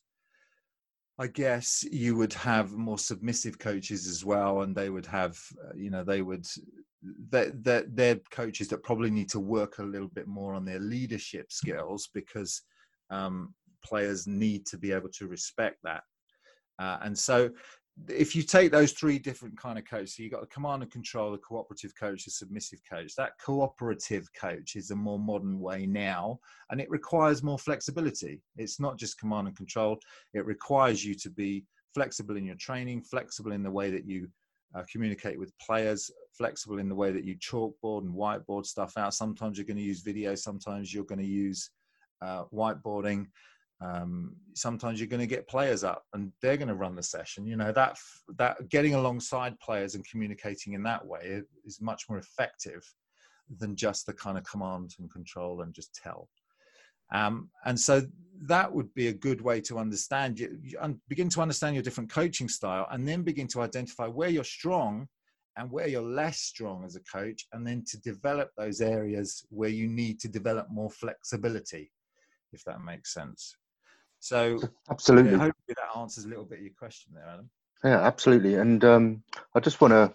[1.19, 5.73] I guess you would have more submissive coaches as well, and they would have, uh,
[5.75, 6.47] you know, they would,
[7.29, 10.79] that they're, they're, coaches that probably need to work a little bit more on their
[10.79, 12.61] leadership skills because
[13.09, 16.03] um, players need to be able to respect that.
[16.79, 17.49] Uh, and so
[18.07, 20.91] if you take those three different kind of coaches, so you've got the command and
[20.91, 23.15] control, the cooperative coach, the submissive coach.
[23.15, 28.41] That cooperative coach is a more modern way now, and it requires more flexibility.
[28.57, 29.99] It's not just command and control;
[30.33, 34.29] it requires you to be flexible in your training, flexible in the way that you
[34.73, 39.13] uh, communicate with players, flexible in the way that you chalkboard and whiteboard stuff out.
[39.13, 41.69] Sometimes you're going to use video, sometimes you're going to use
[42.21, 43.27] uh, whiteboarding
[43.81, 47.45] um, sometimes you're going to get players up and they're going to run the session
[47.45, 47.97] you know that
[48.37, 52.83] that getting alongside players and communicating in that way is much more effective
[53.59, 56.29] than just the kind of command and control and just tell.
[57.13, 58.03] Um, and so
[58.43, 62.09] that would be a good way to understand you, you begin to understand your different
[62.09, 65.07] coaching style and then begin to identify where you're strong
[65.57, 69.69] and where you're less strong as a coach and then to develop those areas where
[69.69, 71.91] you need to develop more flexibility
[72.53, 73.57] if that makes sense
[74.21, 77.49] so absolutely, hopefully that answers a little bit of your question there, Adam.
[77.83, 78.55] Yeah, absolutely.
[78.55, 79.23] And um,
[79.55, 80.13] I just want to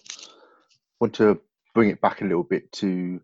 [1.00, 1.40] want to
[1.74, 3.20] bring it back a little bit to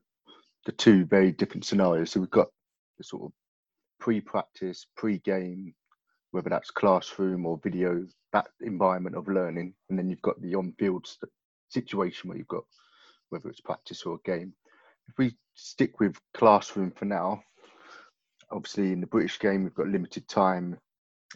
[0.66, 2.10] the two very different scenarios.
[2.10, 2.48] So we've got
[2.98, 3.32] the sort of
[4.00, 5.74] pre-practice, pre-game,
[6.32, 11.06] whether that's classroom or video, that environment of learning, and then you've got the on-field
[11.68, 12.64] situation where you've got
[13.30, 14.52] whether it's practice or a game.
[15.08, 17.42] If we stick with classroom for now,
[18.52, 20.78] obviously in the British game, we've got limited time.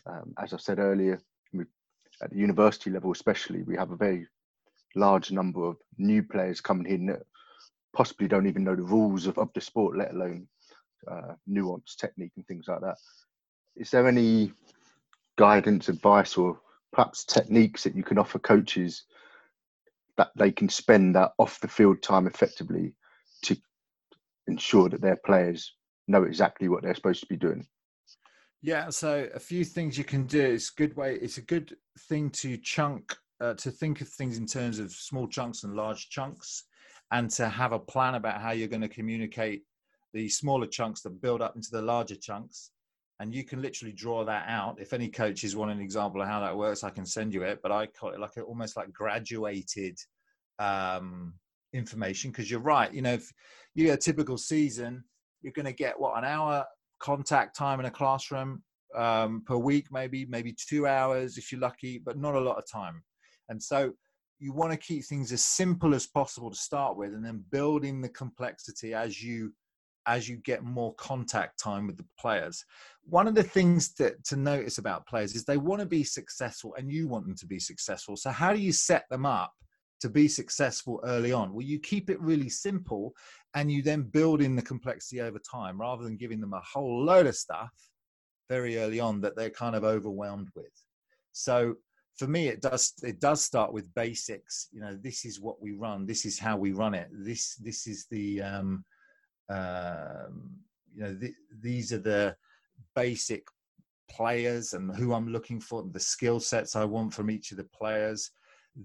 [0.07, 1.21] Um, as I said earlier,
[2.23, 4.27] at the university level, especially, we have a very
[4.95, 7.23] large number of new players coming in that
[7.95, 10.47] possibly don't even know the rules of, of the sport, let alone
[11.11, 12.97] uh, nuance, technique, and things like that.
[13.77, 14.53] Is there any
[15.37, 16.59] guidance, advice, or
[16.93, 19.05] perhaps techniques that you can offer coaches
[20.17, 22.95] that they can spend that off the field time effectively
[23.43, 23.57] to
[24.47, 25.75] ensure that their players
[26.09, 27.67] know exactly what they're supposed to be doing.
[28.63, 30.41] Yeah, so a few things you can do.
[30.41, 31.17] It's a good way.
[31.17, 31.77] It's a good
[32.09, 36.09] thing to chunk uh, to think of things in terms of small chunks and large
[36.09, 36.65] chunks,
[37.13, 39.63] and to have a plan about how you're going to communicate
[40.15, 42.71] the smaller chunks that build up into the larger chunks.
[43.21, 44.81] And you can literally draw that out.
[44.81, 47.61] If any coaches want an example of how that works, I can send you it.
[47.63, 49.99] But I call it like a, almost like graduated
[50.59, 51.35] um,
[51.73, 52.93] information because you're right.
[52.93, 53.33] You know, if
[53.75, 55.05] you get a typical season,
[55.47, 56.65] you're going to get what an hour
[56.99, 58.65] contact time in a classroom
[58.97, 62.65] um, per week, maybe maybe two hours if you're lucky, but not a lot of
[62.71, 63.01] time.
[63.49, 63.93] And so
[64.41, 68.03] you want to keep things as simple as possible to start with, and then building
[68.03, 69.53] the complexity as you
[70.09, 72.65] as you get more contact time with the players.
[73.05, 76.75] One of the things that to notice about players is they want to be successful,
[76.77, 78.17] and you want them to be successful.
[78.17, 79.53] So how do you set them up?
[80.01, 81.53] To be successful early on?
[81.53, 83.15] Well, you keep it really simple
[83.55, 87.05] and you then build in the complexity over time rather than giving them a whole
[87.05, 87.73] load of stuff
[88.49, 90.73] very early on that they're kind of overwhelmed with.
[91.33, 91.77] So
[92.17, 94.69] for me, it does it does start with basics.
[94.73, 96.07] You know, this is what we run.
[96.07, 97.09] This is how we run it.
[97.13, 98.85] This this is the um,
[99.49, 100.57] um,
[100.95, 102.37] you know th- these are the
[102.95, 103.47] basic
[104.09, 107.65] players and who I'm looking for, the skill sets I want from each of the
[107.65, 108.31] players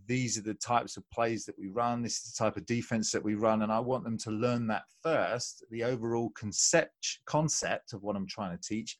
[0.08, 3.12] these are the types of plays that we run this is the type of defense
[3.12, 7.94] that we run and i want them to learn that first the overall concept concept
[7.94, 8.98] of what i'm trying to teach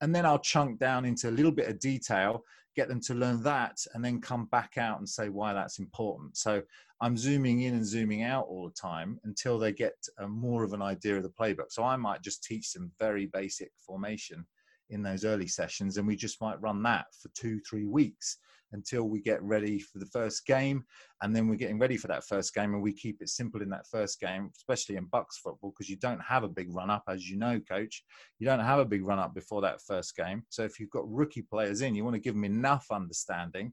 [0.00, 2.42] and then i'll chunk down into a little bit of detail
[2.76, 6.36] get them to learn that and then come back out and say why that's important.
[6.36, 6.62] So
[7.02, 10.72] i'm zooming in and zooming out all the time until they get a, more of
[10.72, 11.70] an idea of the playbook.
[11.70, 14.46] So i might just teach them very basic formation
[14.90, 18.38] in those early sessions and we just might run that for two three weeks
[18.72, 20.84] until we get ready for the first game.
[21.22, 23.70] And then we're getting ready for that first game, and we keep it simple in
[23.70, 27.04] that first game, especially in BUCS football, because you don't have a big run up,
[27.08, 28.04] as you know, coach.
[28.38, 30.44] You don't have a big run up before that first game.
[30.48, 33.72] So if you've got rookie players in, you want to give them enough understanding.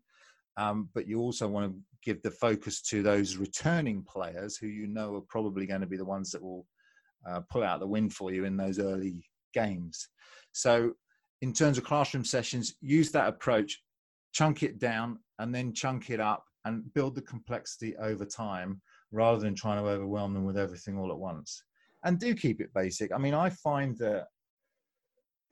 [0.58, 4.88] Um, but you also want to give the focus to those returning players who you
[4.88, 6.66] know are probably going to be the ones that will
[7.30, 10.10] uh, pull out the win for you in those early games.
[10.52, 10.94] So,
[11.42, 13.80] in terms of classroom sessions, use that approach
[14.34, 19.40] chunk it down and then chunk it up and build the complexity over time rather
[19.40, 21.64] than trying to overwhelm them with everything all at once.
[22.04, 23.12] And do keep it basic.
[23.12, 24.28] I mean, I find that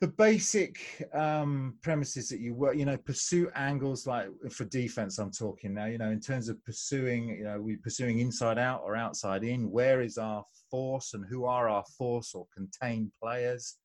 [0.01, 0.77] the basic
[1.13, 5.17] um, premises that you work, you know, pursue angles like for defense.
[5.17, 8.81] I'm talking now, you know, in terms of pursuing, you know, we pursuing inside out
[8.83, 9.71] or outside in.
[9.71, 13.77] Where is our force and who are our force or contained players?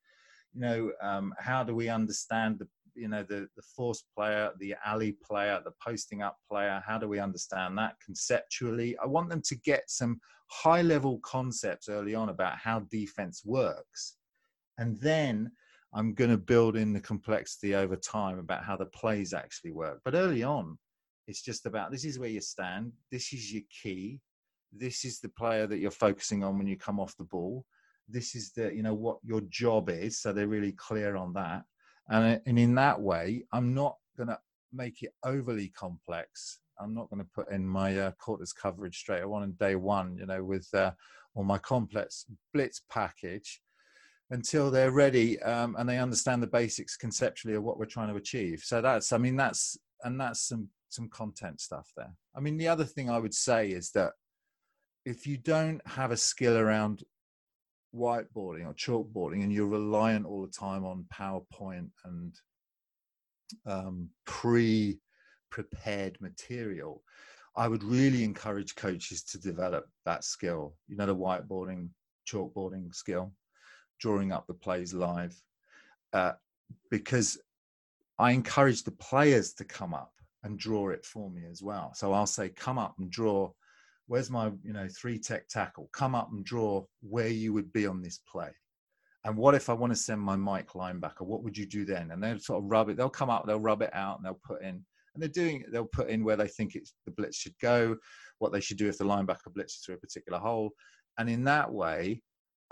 [0.52, 4.74] You know, um, how do we understand the, you know, the the force player, the
[4.84, 6.82] alley player, the posting up player?
[6.86, 8.96] How do we understand that conceptually?
[8.98, 14.16] I want them to get some high level concepts early on about how defense works,
[14.78, 15.52] and then
[15.92, 20.00] I'm going to build in the complexity over time about how the plays actually work.
[20.04, 20.78] But early on,
[21.26, 24.20] it's just about this is where you stand, this is your key,
[24.72, 27.64] this is the player that you're focusing on when you come off the ball,
[28.10, 30.20] this is the you know what your job is.
[30.20, 31.64] So they're really clear on that,
[32.08, 34.38] and and in that way, I'm not going to
[34.72, 36.60] make it overly complex.
[36.80, 40.26] I'm not going to put in my uh, quarters coverage straight on day one, you
[40.26, 40.92] know, with uh,
[41.36, 43.60] my complex blitz package
[44.30, 48.16] until they're ready um, and they understand the basics conceptually of what we're trying to
[48.16, 48.62] achieve.
[48.64, 52.12] So that's, I mean, that's and that's some some content stuff there.
[52.34, 54.12] I mean, the other thing I would say is that
[55.04, 57.04] if you don't have a skill around
[57.94, 62.34] whiteboarding or chalkboarding and you're reliant all the time on PowerPoint and
[63.66, 64.98] um, pre
[65.50, 67.02] prepared material,
[67.56, 71.88] I would really encourage coaches to develop that skill, you know, the whiteboarding,
[72.26, 73.32] chalkboarding skill
[74.00, 75.34] drawing up the plays live
[76.12, 76.32] uh,
[76.90, 77.38] because
[78.18, 81.92] I encourage the players to come up and draw it for me as well.
[81.94, 83.50] So I'll say, come up and draw.
[84.10, 85.88] Where's my, you know, three tech tackle?
[85.92, 88.50] Come up and draw where you would be on this play.
[89.24, 91.20] And what if I want to send my Mike linebacker?
[91.20, 92.10] What would you do then?
[92.10, 92.96] And they'll sort of rub it.
[92.96, 94.84] They'll come up, they'll rub it out, and they'll put in.
[95.14, 95.62] And they're doing.
[95.70, 97.96] They'll put in where they think it's the blitz should go,
[98.40, 100.70] what they should do if the linebacker blitzes through a particular hole,
[101.18, 102.20] and in that way,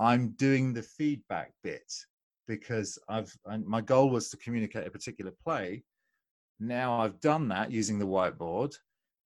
[0.01, 1.93] I'm doing the feedback bit
[2.49, 3.33] because I've
[3.65, 5.85] my goal was to communicate a particular play.
[6.59, 8.75] Now I've done that using the whiteboard,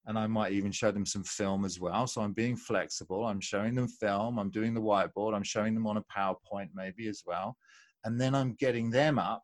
[0.07, 2.07] and I might even show them some film as well.
[2.07, 3.27] So I'm being flexible.
[3.27, 4.39] I'm showing them film.
[4.39, 5.35] I'm doing the whiteboard.
[5.35, 7.57] I'm showing them on a PowerPoint maybe as well,
[8.05, 9.43] and then I'm getting them up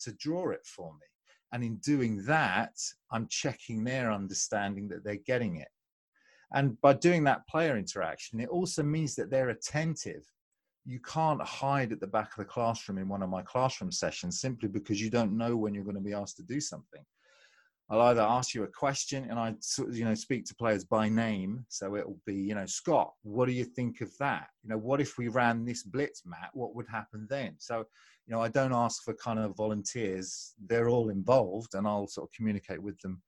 [0.00, 1.06] to draw it for me.
[1.52, 2.74] And in doing that,
[3.10, 5.68] I'm checking their understanding that they're getting it.
[6.52, 10.24] And by doing that player interaction, it also means that they're attentive
[10.84, 14.40] you can't hide at the back of the classroom in one of my classroom sessions
[14.40, 17.04] simply because you don't know when you're going to be asked to do something.
[17.90, 19.52] I'll either ask you a question and I,
[19.90, 21.66] you know, speak to players by name.
[21.68, 24.46] So it will be, you know, Scott, what do you think of that?
[24.62, 26.50] You know, what if we ran this blitz, Matt?
[26.52, 27.56] What would happen then?
[27.58, 27.78] So,
[28.26, 30.54] you know, I don't ask for kind of volunteers.
[30.64, 33.20] They're all involved, and I'll sort of communicate with them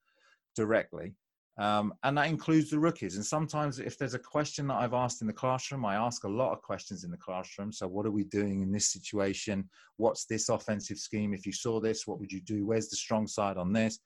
[0.54, 1.16] directly.
[1.58, 3.16] Um, and that includes the rookies.
[3.16, 6.28] And sometimes, if there's a question that I've asked in the classroom, I ask a
[6.28, 7.72] lot of questions in the classroom.
[7.72, 9.68] So, what are we doing in this situation?
[9.96, 11.34] What's this offensive scheme?
[11.34, 12.64] If you saw this, what would you do?
[12.64, 13.98] Where's the strong side on this?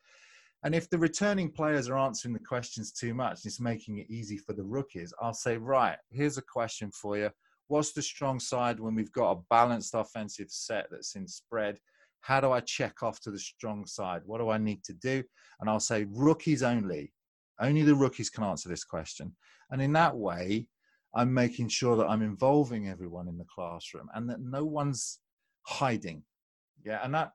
[0.64, 4.38] And if the returning players are answering the questions too much, it's making it easy
[4.38, 5.12] for the rookies.
[5.20, 7.30] I'll say, right, here's a question for you.
[7.68, 11.78] What's the strong side when we've got a balanced offensive set that's in spread?
[12.20, 14.22] How do I check off to the strong side?
[14.24, 15.22] What do I need to do?
[15.60, 17.12] And I'll say, rookies only
[17.60, 19.34] only the rookies can answer this question.
[19.70, 20.68] And in that way,
[21.14, 25.20] I'm making sure that I'm involving everyone in the classroom and that no one's
[25.62, 26.22] hiding.
[26.84, 27.00] Yeah.
[27.02, 27.32] And that,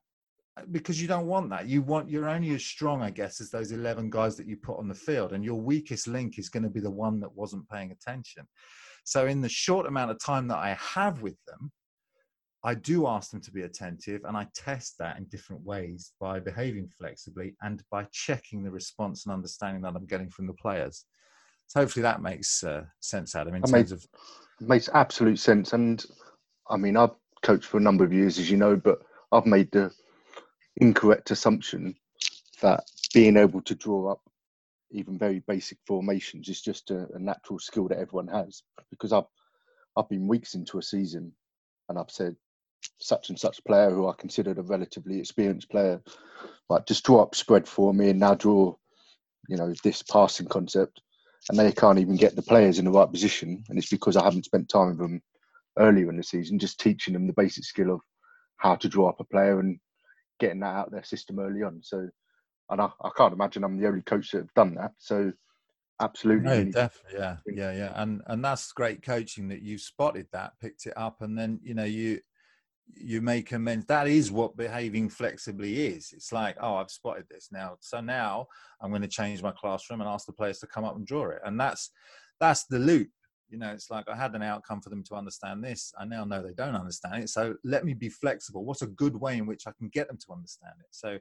[0.71, 1.67] because you don't want that.
[1.67, 4.77] You want, you're only as strong, I guess, as those 11 guys that you put
[4.77, 5.33] on the field.
[5.33, 8.47] And your weakest link is going to be the one that wasn't paying attention.
[9.03, 11.71] So, in the short amount of time that I have with them,
[12.63, 16.39] I do ask them to be attentive and I test that in different ways by
[16.39, 21.05] behaving flexibly and by checking the response and understanding that I'm getting from the players.
[21.67, 24.05] So hopefully that makes uh, sense, Adam, in terms makes, of.
[24.59, 25.73] Makes absolute sense.
[25.73, 26.05] And
[26.69, 28.99] I mean, I've coached for a number of years, as you know, but
[29.31, 29.91] I've made the
[30.77, 31.95] incorrect assumption
[32.61, 34.21] that being able to draw up
[34.91, 38.63] even very basic formations is just a, a natural skill that everyone has.
[38.89, 39.25] Because I've
[39.97, 41.33] I've been weeks into a season
[41.89, 42.35] and I've said
[42.99, 46.01] such and such player who I considered a relatively experienced player,
[46.69, 48.75] like just draw up spread for me and now draw,
[49.49, 51.01] you know, this passing concept,
[51.49, 54.23] and they can't even get the players in the right position, and it's because I
[54.23, 55.21] haven't spent time with them
[55.77, 58.01] earlier in the season, just teaching them the basic skill of
[58.57, 59.59] how to draw up a player.
[59.59, 59.79] And
[60.41, 61.79] getting that out of their system early on.
[61.81, 62.09] So,
[62.69, 64.91] and I, I can't imagine I'm the only coach that have done that.
[64.97, 65.31] So,
[66.01, 66.49] absolutely.
[66.49, 70.85] No, definitely, yeah, yeah, yeah, and and that's great coaching that you've spotted that, picked
[70.85, 72.19] it up, and then you know you
[72.93, 73.85] you make amends.
[73.85, 76.11] That is what behaving flexibly is.
[76.13, 77.77] It's like, oh, I've spotted this now.
[77.79, 78.47] So now
[78.81, 81.29] I'm going to change my classroom and ask the players to come up and draw
[81.29, 81.39] it.
[81.45, 81.91] And that's
[82.39, 83.09] that's the loop.
[83.51, 85.93] You know, it's like I had an outcome for them to understand this.
[85.99, 87.29] I now know they don't understand it.
[87.29, 88.63] So let me be flexible.
[88.63, 90.87] What's a good way in which I can get them to understand it?
[90.91, 91.19] So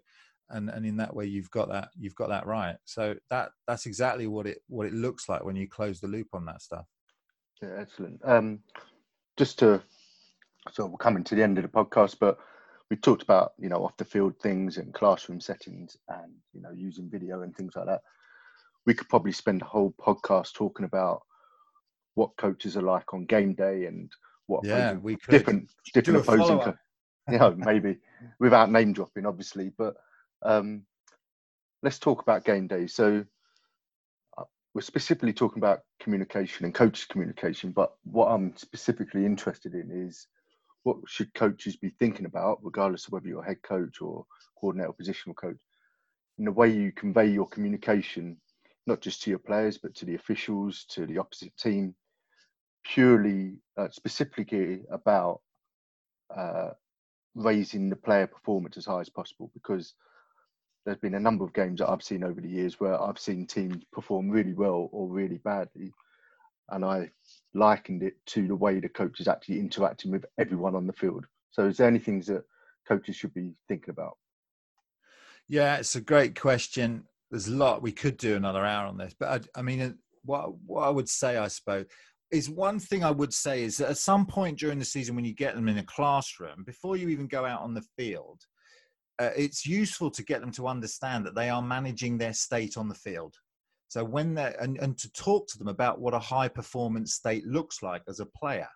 [0.51, 2.77] and and in that way you've got that you've got that right.
[2.85, 6.29] So that that's exactly what it what it looks like when you close the loop
[6.33, 6.87] on that stuff.
[7.63, 8.21] Yeah, excellent.
[8.25, 8.61] Um,
[9.37, 9.83] just to
[10.73, 12.39] so we're coming to the end of the podcast, but
[12.91, 16.73] we talked about you know off the field things and classroom settings and you know
[16.75, 18.03] using video and things like that.
[18.87, 21.23] We could probably spend a whole podcast talking about
[22.15, 24.11] what coaches are like on game day and
[24.47, 25.31] what yeah we could.
[25.31, 26.59] different different opposing.
[26.61, 26.77] Co-
[27.31, 27.99] you know, maybe
[28.41, 29.95] without name dropping, obviously, but
[30.43, 30.83] um,
[31.83, 32.87] let's talk about game day.
[32.87, 33.25] So
[34.39, 34.45] uh,
[34.75, 40.27] we're specifically talking about communication and coaches communication, but what I'm specifically interested in is
[40.83, 44.25] what should coaches be thinking about, regardless of whether you're a head coach or
[44.59, 45.59] coordinator or positional coach,
[46.39, 48.37] in the way you convey your communication,
[48.91, 51.95] not just to your players, but to the officials, to the opposite team,
[52.85, 55.41] purely uh, specifically about
[56.37, 56.71] uh,
[57.35, 59.51] raising the player performance as high as possible.
[59.55, 59.95] Because
[60.85, 63.47] there's been a number of games that I've seen over the years where I've seen
[63.47, 65.93] teams perform really well or really badly,
[66.71, 67.11] and I
[67.55, 71.27] likened it to the way the coach is actually interacting with everyone on the field.
[71.53, 72.45] So, is there any things that
[72.89, 74.17] coaches should be thinking about?
[75.47, 77.05] Yeah, it's a great question.
[77.31, 80.55] There's a lot we could do another hour on this, but I, I mean, what
[80.67, 81.87] what I would say, I suppose,
[82.31, 85.25] is one thing I would say is that at some point during the season, when
[85.25, 88.41] you get them in a classroom, before you even go out on the field,
[89.19, 92.89] uh, it's useful to get them to understand that they are managing their state on
[92.89, 93.35] the field.
[93.89, 97.45] So when they and, and to talk to them about what a high performance state
[97.47, 98.69] looks like as a player.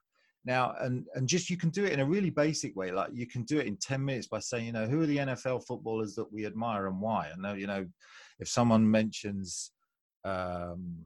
[0.44, 2.90] Now, and and just you can do it in a really basic way.
[2.90, 5.18] Like you can do it in ten minutes by saying, you know, who are the
[5.18, 7.28] NFL footballers that we admire and why.
[7.32, 7.86] And you know,
[8.38, 9.72] if someone mentions
[10.24, 11.04] um,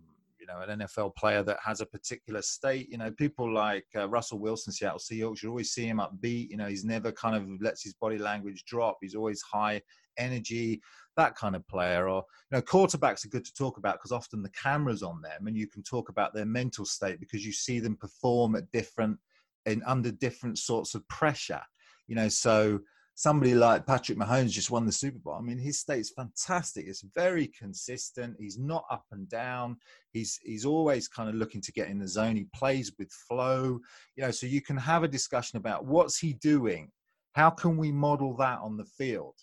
[0.49, 2.89] know an NFL player that has a particular state.
[2.91, 6.51] You know, people like uh, Russell Wilson, Seattle Seahawks, you always see him upbeat.
[6.51, 8.99] You know, he's never kind of lets his body language drop.
[9.01, 9.81] He's always high
[10.16, 10.81] energy,
[11.16, 12.09] that kind of player.
[12.09, 15.47] Or you know, quarterbacks are good to talk about because often the cameras on them,
[15.47, 19.18] and you can talk about their mental state because you see them perform at different
[19.66, 21.62] and under different sorts of pressure.
[22.07, 22.81] You know, so
[23.19, 25.35] somebody like Patrick Mahomes just won the Super Bowl.
[25.35, 26.87] I mean, his state's fantastic.
[26.87, 28.37] It's very consistent.
[28.39, 29.77] He's not up and down.
[30.12, 32.37] He's he's always kind of looking to get in the zone.
[32.37, 33.81] He plays with flow.
[34.14, 36.93] You know, so you can have a discussion about what's he doing.
[37.33, 39.35] How can we model that on the field?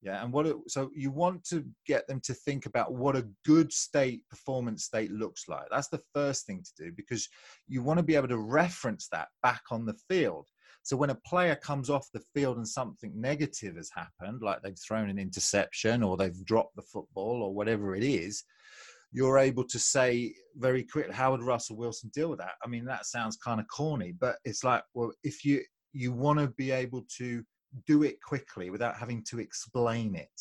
[0.00, 3.26] Yeah, and what it, so you want to get them to think about what a
[3.44, 5.64] good state performance state looks like.
[5.72, 7.28] That's the first thing to do because
[7.66, 10.46] you want to be able to reference that back on the field
[10.88, 14.78] so when a player comes off the field and something negative has happened, like they've
[14.78, 18.42] thrown an interception or they've dropped the football or whatever it is,
[19.12, 22.52] you're able to say very quickly, how would Russell Wilson deal with that?
[22.64, 25.62] I mean, that sounds kind of corny, but it's like, well, if you
[25.92, 27.44] you want to be able to
[27.86, 30.40] do it quickly without having to explain it,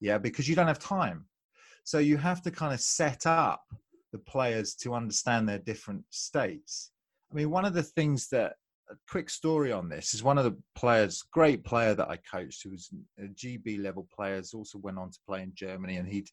[0.00, 1.26] yeah, because you don't have time.
[1.84, 3.60] So you have to kind of set up
[4.12, 6.92] the players to understand their different states.
[7.30, 8.54] I mean, one of the things that
[9.08, 12.70] quick story on this is one of the players, great player that I coached, who
[12.70, 16.28] was a GB level player, also went on to play in Germany, and he'd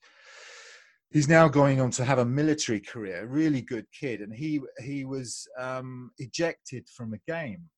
[1.11, 3.25] he's now going on to have a military career.
[3.25, 7.69] Really good kid, and he he was um, ejected from a game,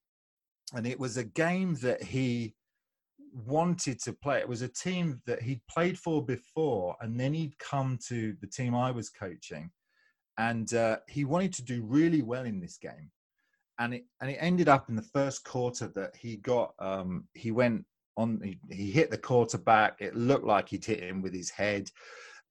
[0.74, 2.56] and it was a game that he
[3.34, 4.40] wanted to play.
[4.40, 8.48] It was a team that he'd played for before, and then he'd come to the
[8.48, 9.72] team I was coaching,
[10.38, 13.12] and uh, he wanted to do really well in this game
[13.80, 17.52] and it and it ended up in the first quarter that he got um, he
[17.52, 17.86] went
[18.18, 19.96] on he, he, hit the quarterback.
[20.00, 21.90] It looked like he'd hit him with his head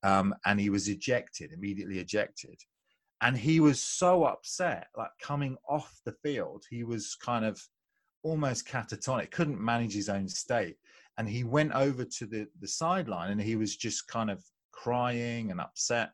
[0.02, 2.58] um, and he was ejected immediately ejected.
[3.20, 7.62] And he was so upset like coming off the field he was kind of
[8.24, 10.76] almost catatonic couldn't manage his own state.
[11.18, 14.42] And he went over to the the sideline and he was just kind of
[14.72, 16.10] crying and upset.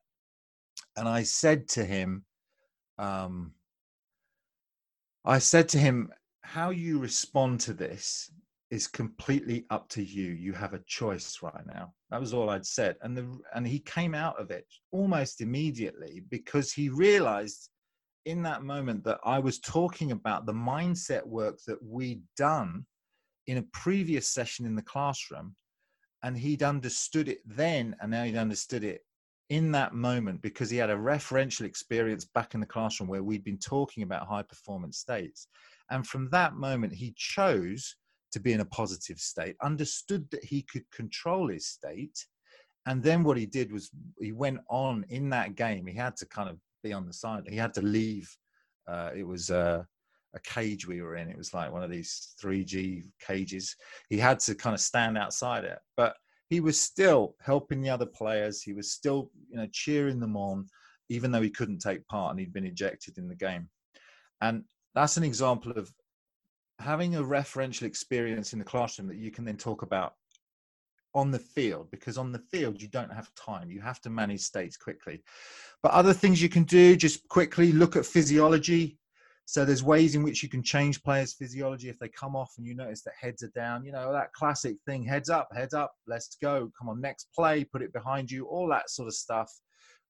[0.96, 2.24] And i said to him
[2.98, 3.52] um,
[5.28, 6.10] I said to him,
[6.40, 8.30] How you respond to this
[8.70, 10.32] is completely up to you.
[10.32, 11.92] You have a choice right now.
[12.10, 12.96] That was all I'd said.
[13.02, 17.68] And the and he came out of it almost immediately because he realized
[18.24, 22.86] in that moment that I was talking about the mindset work that we'd done
[23.46, 25.54] in a previous session in the classroom.
[26.22, 29.02] And he'd understood it then, and now he'd understood it
[29.50, 33.44] in that moment because he had a referential experience back in the classroom where we'd
[33.44, 35.48] been talking about high performance states
[35.90, 37.96] And from that moment, he chose
[38.32, 42.26] to be in a positive state, understood that he could control his state.
[42.86, 45.86] And then what he did was he went on in that game.
[45.86, 47.44] He had to kind of be on the side.
[47.48, 48.34] He had to leave.
[48.86, 49.82] Uh, it was uh,
[50.34, 51.28] a cage we were in.
[51.28, 53.76] It was like one of these 3G cages.
[54.10, 56.16] He had to kind of stand outside it, but
[56.48, 58.62] he was still helping the other players.
[58.62, 60.66] He was still, you know, cheering them on,
[61.08, 63.68] even though he couldn't take part and he'd been ejected in the game.
[64.40, 65.92] And that's an example of
[66.78, 70.14] having a referential experience in the classroom that you can then talk about
[71.14, 74.40] on the field because on the field you don't have time you have to manage
[74.40, 75.22] states quickly
[75.82, 78.98] but other things you can do just quickly look at physiology
[79.50, 82.66] so there's ways in which you can change players' physiology if they come off and
[82.66, 83.82] you notice that heads are down.
[83.82, 86.70] You know that classic thing: heads up, heads up, let's go.
[86.78, 88.44] Come on, next play, put it behind you.
[88.44, 89.50] All that sort of stuff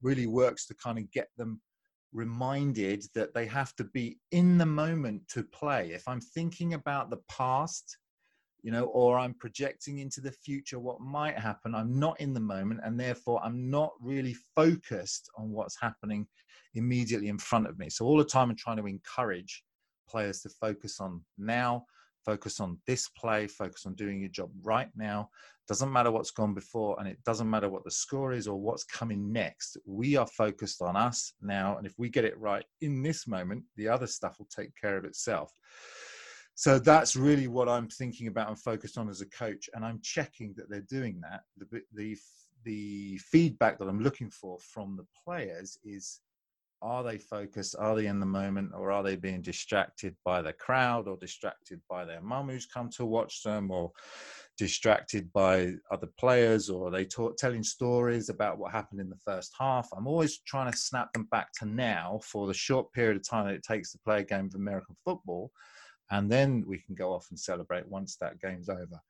[0.02, 1.60] really works to kind of get them
[2.12, 5.92] reminded that they have to be in the moment to play.
[5.92, 7.96] If I'm thinking about the past,
[8.62, 12.40] you know, or I'm projecting into the future what might happen, I'm not in the
[12.40, 16.26] moment, and therefore I'm not really focused on what's happening
[16.74, 17.88] immediately in front of me.
[17.88, 19.62] So all the time I'm trying to encourage
[20.08, 21.84] players to focus on now,
[22.24, 25.30] focus on this play, focus on doing your job right now.
[25.66, 28.84] Doesn't matter what's gone before, and it doesn't matter what the score is or what's
[28.84, 29.76] coming next.
[29.86, 33.64] We are focused on us now, and if we get it right in this moment,
[33.76, 35.52] the other stuff will take care of itself.
[36.58, 40.00] So that's really what I'm thinking about and focused on as a coach, and I'm
[40.02, 41.42] checking that they're doing that.
[41.56, 42.16] The the
[42.64, 46.18] the feedback that I'm looking for from the players is
[46.82, 50.52] are they focused are they in the moment or are they being distracted by the
[50.52, 53.92] crowd or distracted by their mum who's come to watch them or
[54.56, 59.24] distracted by other players or are they talk, telling stories about what happened in the
[59.24, 63.16] first half i'm always trying to snap them back to now for the short period
[63.16, 65.50] of time that it takes to play a game of american football
[66.10, 69.00] and then we can go off and celebrate once that game's over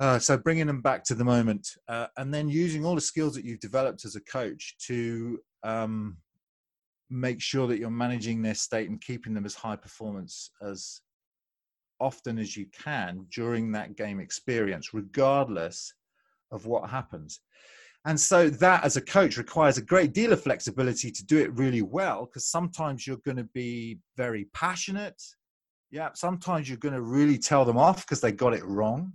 [0.00, 3.34] uh, so bringing them back to the moment uh, and then using all the skills
[3.34, 6.16] that you've developed as a coach to um,
[7.12, 11.02] make sure that you're managing their state and keeping them as high performance as
[12.00, 15.94] often as you can during that game experience, regardless
[16.50, 17.40] of what happens.
[18.04, 21.56] And so that as a coach requires a great deal of flexibility to do it
[21.56, 25.22] really well because sometimes you're going to be very passionate.
[25.92, 29.12] Yeah, sometimes you're going to really tell them off because they got it wrong.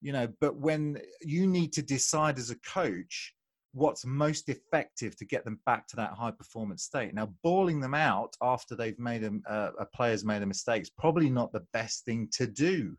[0.00, 3.34] You know, but when you need to decide as a coach
[3.76, 7.12] what's most effective to get them back to that high performance state.
[7.12, 10.90] Now, bawling them out after they've made a, uh, a player's made a mistake is
[10.90, 12.64] probably not the best thing to do.
[12.64, 12.96] You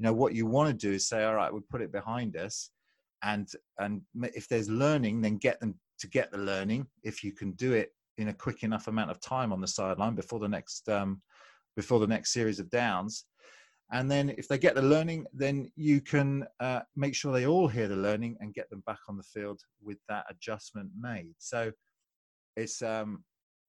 [0.00, 2.70] know, what you want to do is say, all right, we put it behind us.
[3.22, 6.86] And, and if there's learning, then get them to get the learning.
[7.02, 10.14] If you can do it in a quick enough amount of time on the sideline
[10.14, 11.22] before the next, um,
[11.78, 13.24] before the next series of downs,
[13.92, 17.68] and then if they get the learning then you can uh, make sure they all
[17.68, 21.34] hear the learning and get them back on the field with that adjustment made.
[21.38, 21.70] So
[22.56, 23.22] it's um,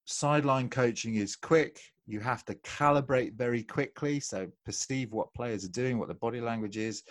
[0.06, 1.80] sideline coaching is quick.
[2.08, 4.20] You have to calibrate very quickly.
[4.20, 7.04] So perceive what players are doing what the body language is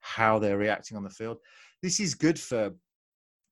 [0.00, 1.38] how they're reacting on the field.
[1.82, 2.72] This is good for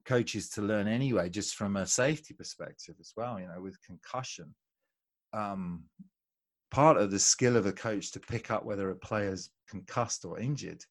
[0.07, 4.55] coaches to learn anyway just from a safety perspective as well you know with concussion.
[5.33, 5.85] Um,
[6.71, 10.39] part of the skill of a coach to pick up whether a player's concussed or
[10.39, 10.83] injured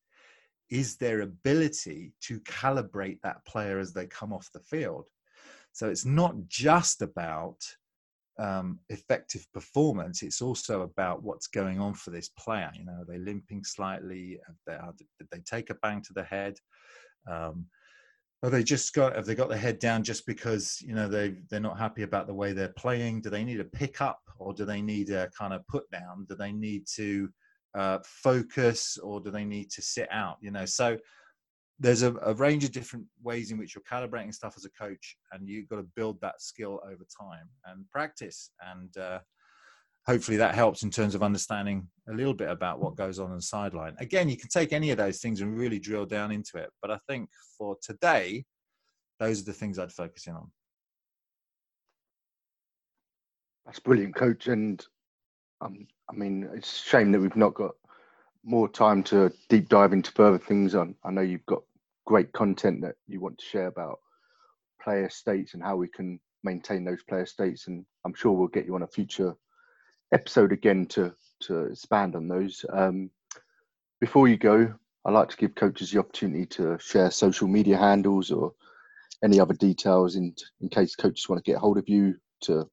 [0.69, 5.05] is their ability to calibrate that player as they come off the field.
[5.73, 7.57] So it's not just about
[8.39, 12.71] um, effective performance, it's also about what's going on for this player.
[12.73, 14.39] You know, are they limping slightly?
[14.65, 14.78] They,
[15.19, 16.57] did they take a bang to the head?
[17.30, 17.67] Um,
[18.45, 21.35] have they just got have they got their head down just because you know they
[21.49, 23.21] they're not happy about the way they're playing?
[23.21, 26.25] Do they need a pick up or do they need a kind of put down?
[26.29, 27.29] Do they need to
[27.73, 30.65] uh, focus or do they need to sit out you know?
[30.65, 30.97] So
[31.79, 35.17] there's a, a, range of different ways in which you're calibrating stuff as a coach
[35.33, 39.19] and you've got to build that skill over time and practice and uh,
[40.07, 43.37] hopefully that helps in terms of understanding a little bit about what goes on in
[43.37, 43.95] the sideline.
[43.99, 46.69] Again, you can take any of those things and really drill down into it.
[46.81, 48.45] But I think for today,
[49.19, 50.51] those are the things I'd focus in on.
[53.65, 54.47] That's brilliant, coach.
[54.47, 54.85] And
[55.61, 57.71] um, I mean, it's a shame that we've not got
[58.43, 60.75] more time to deep dive into further things.
[60.75, 61.63] On I know you've got
[62.05, 63.99] great content that you want to share about
[64.79, 67.65] player states and how we can maintain those player states.
[67.65, 69.35] And I'm sure we'll get you on a future
[70.11, 72.65] episode again to to expand on those.
[72.71, 73.09] Um,
[73.99, 74.73] before you go,
[75.05, 78.53] I like to give coaches the opportunity to share social media handles or
[79.23, 82.69] any other details in in case coaches want to get hold of you to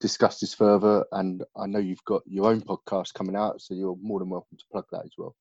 [0.00, 1.04] discuss this further.
[1.12, 4.56] And I know you've got your own podcast coming out, so you're more than welcome
[4.56, 5.34] to plug that as well.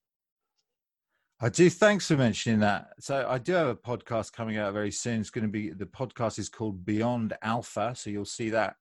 [1.39, 1.69] I do.
[1.69, 2.93] Thanks for mentioning that.
[2.99, 5.21] So I do have a podcast coming out very soon.
[5.21, 7.93] It's going to be the podcast is called Beyond Alpha.
[7.95, 8.75] So you'll see that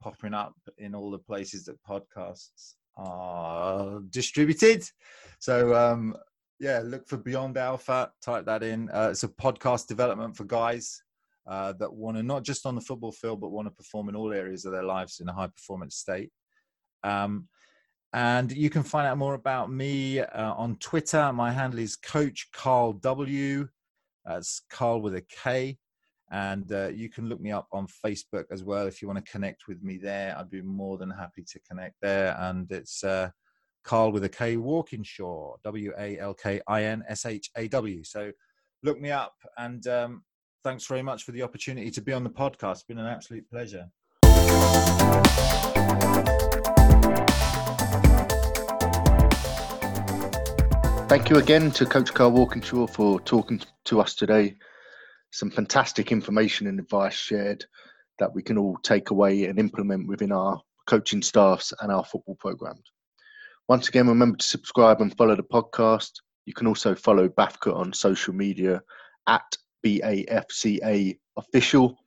[0.00, 4.88] popping up in all the places that podcasts are distributed.
[5.38, 6.16] So um,
[6.58, 8.10] yeah, look for Beyond Alpha.
[8.22, 8.88] Type that in.
[8.90, 11.02] Uh, it's a podcast development for guys
[11.46, 14.16] uh, that want to not just on the football field, but want to perform in
[14.16, 16.30] all areas of their lives in a high performance state.
[17.04, 17.48] Um,
[18.12, 21.32] and you can find out more about me uh, on Twitter.
[21.32, 23.68] My handle is Coach Karl W.
[24.24, 25.78] That's Karl with a K.
[26.30, 29.30] And uh, you can look me up on Facebook as well if you want to
[29.30, 30.36] connect with me there.
[30.36, 32.36] I'd be more than happy to connect there.
[32.40, 33.30] And it's uh,
[33.84, 38.02] Karl with a K Walkinshaw, W A L K I N S H A W.
[38.02, 38.32] So
[38.82, 39.34] look me up.
[39.56, 40.24] And um,
[40.64, 42.72] thanks very much for the opportunity to be on the podcast.
[42.72, 43.86] It's been an absolute pleasure.
[51.08, 54.56] Thank you again to Coach Karl Walkinshaw for talking to us today.
[55.36, 57.66] Some fantastic information and advice shared
[58.18, 62.36] that we can all take away and implement within our coaching staffs and our football
[62.36, 62.90] programs.
[63.68, 66.12] Once again, remember to subscribe and follow the podcast.
[66.46, 68.80] You can also follow BAFCA on social media
[69.26, 69.44] at
[69.84, 71.98] BAFCA official.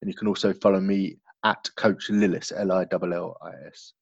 [0.00, 3.94] And you can also follow me at Coach Lillis, L I L L I S.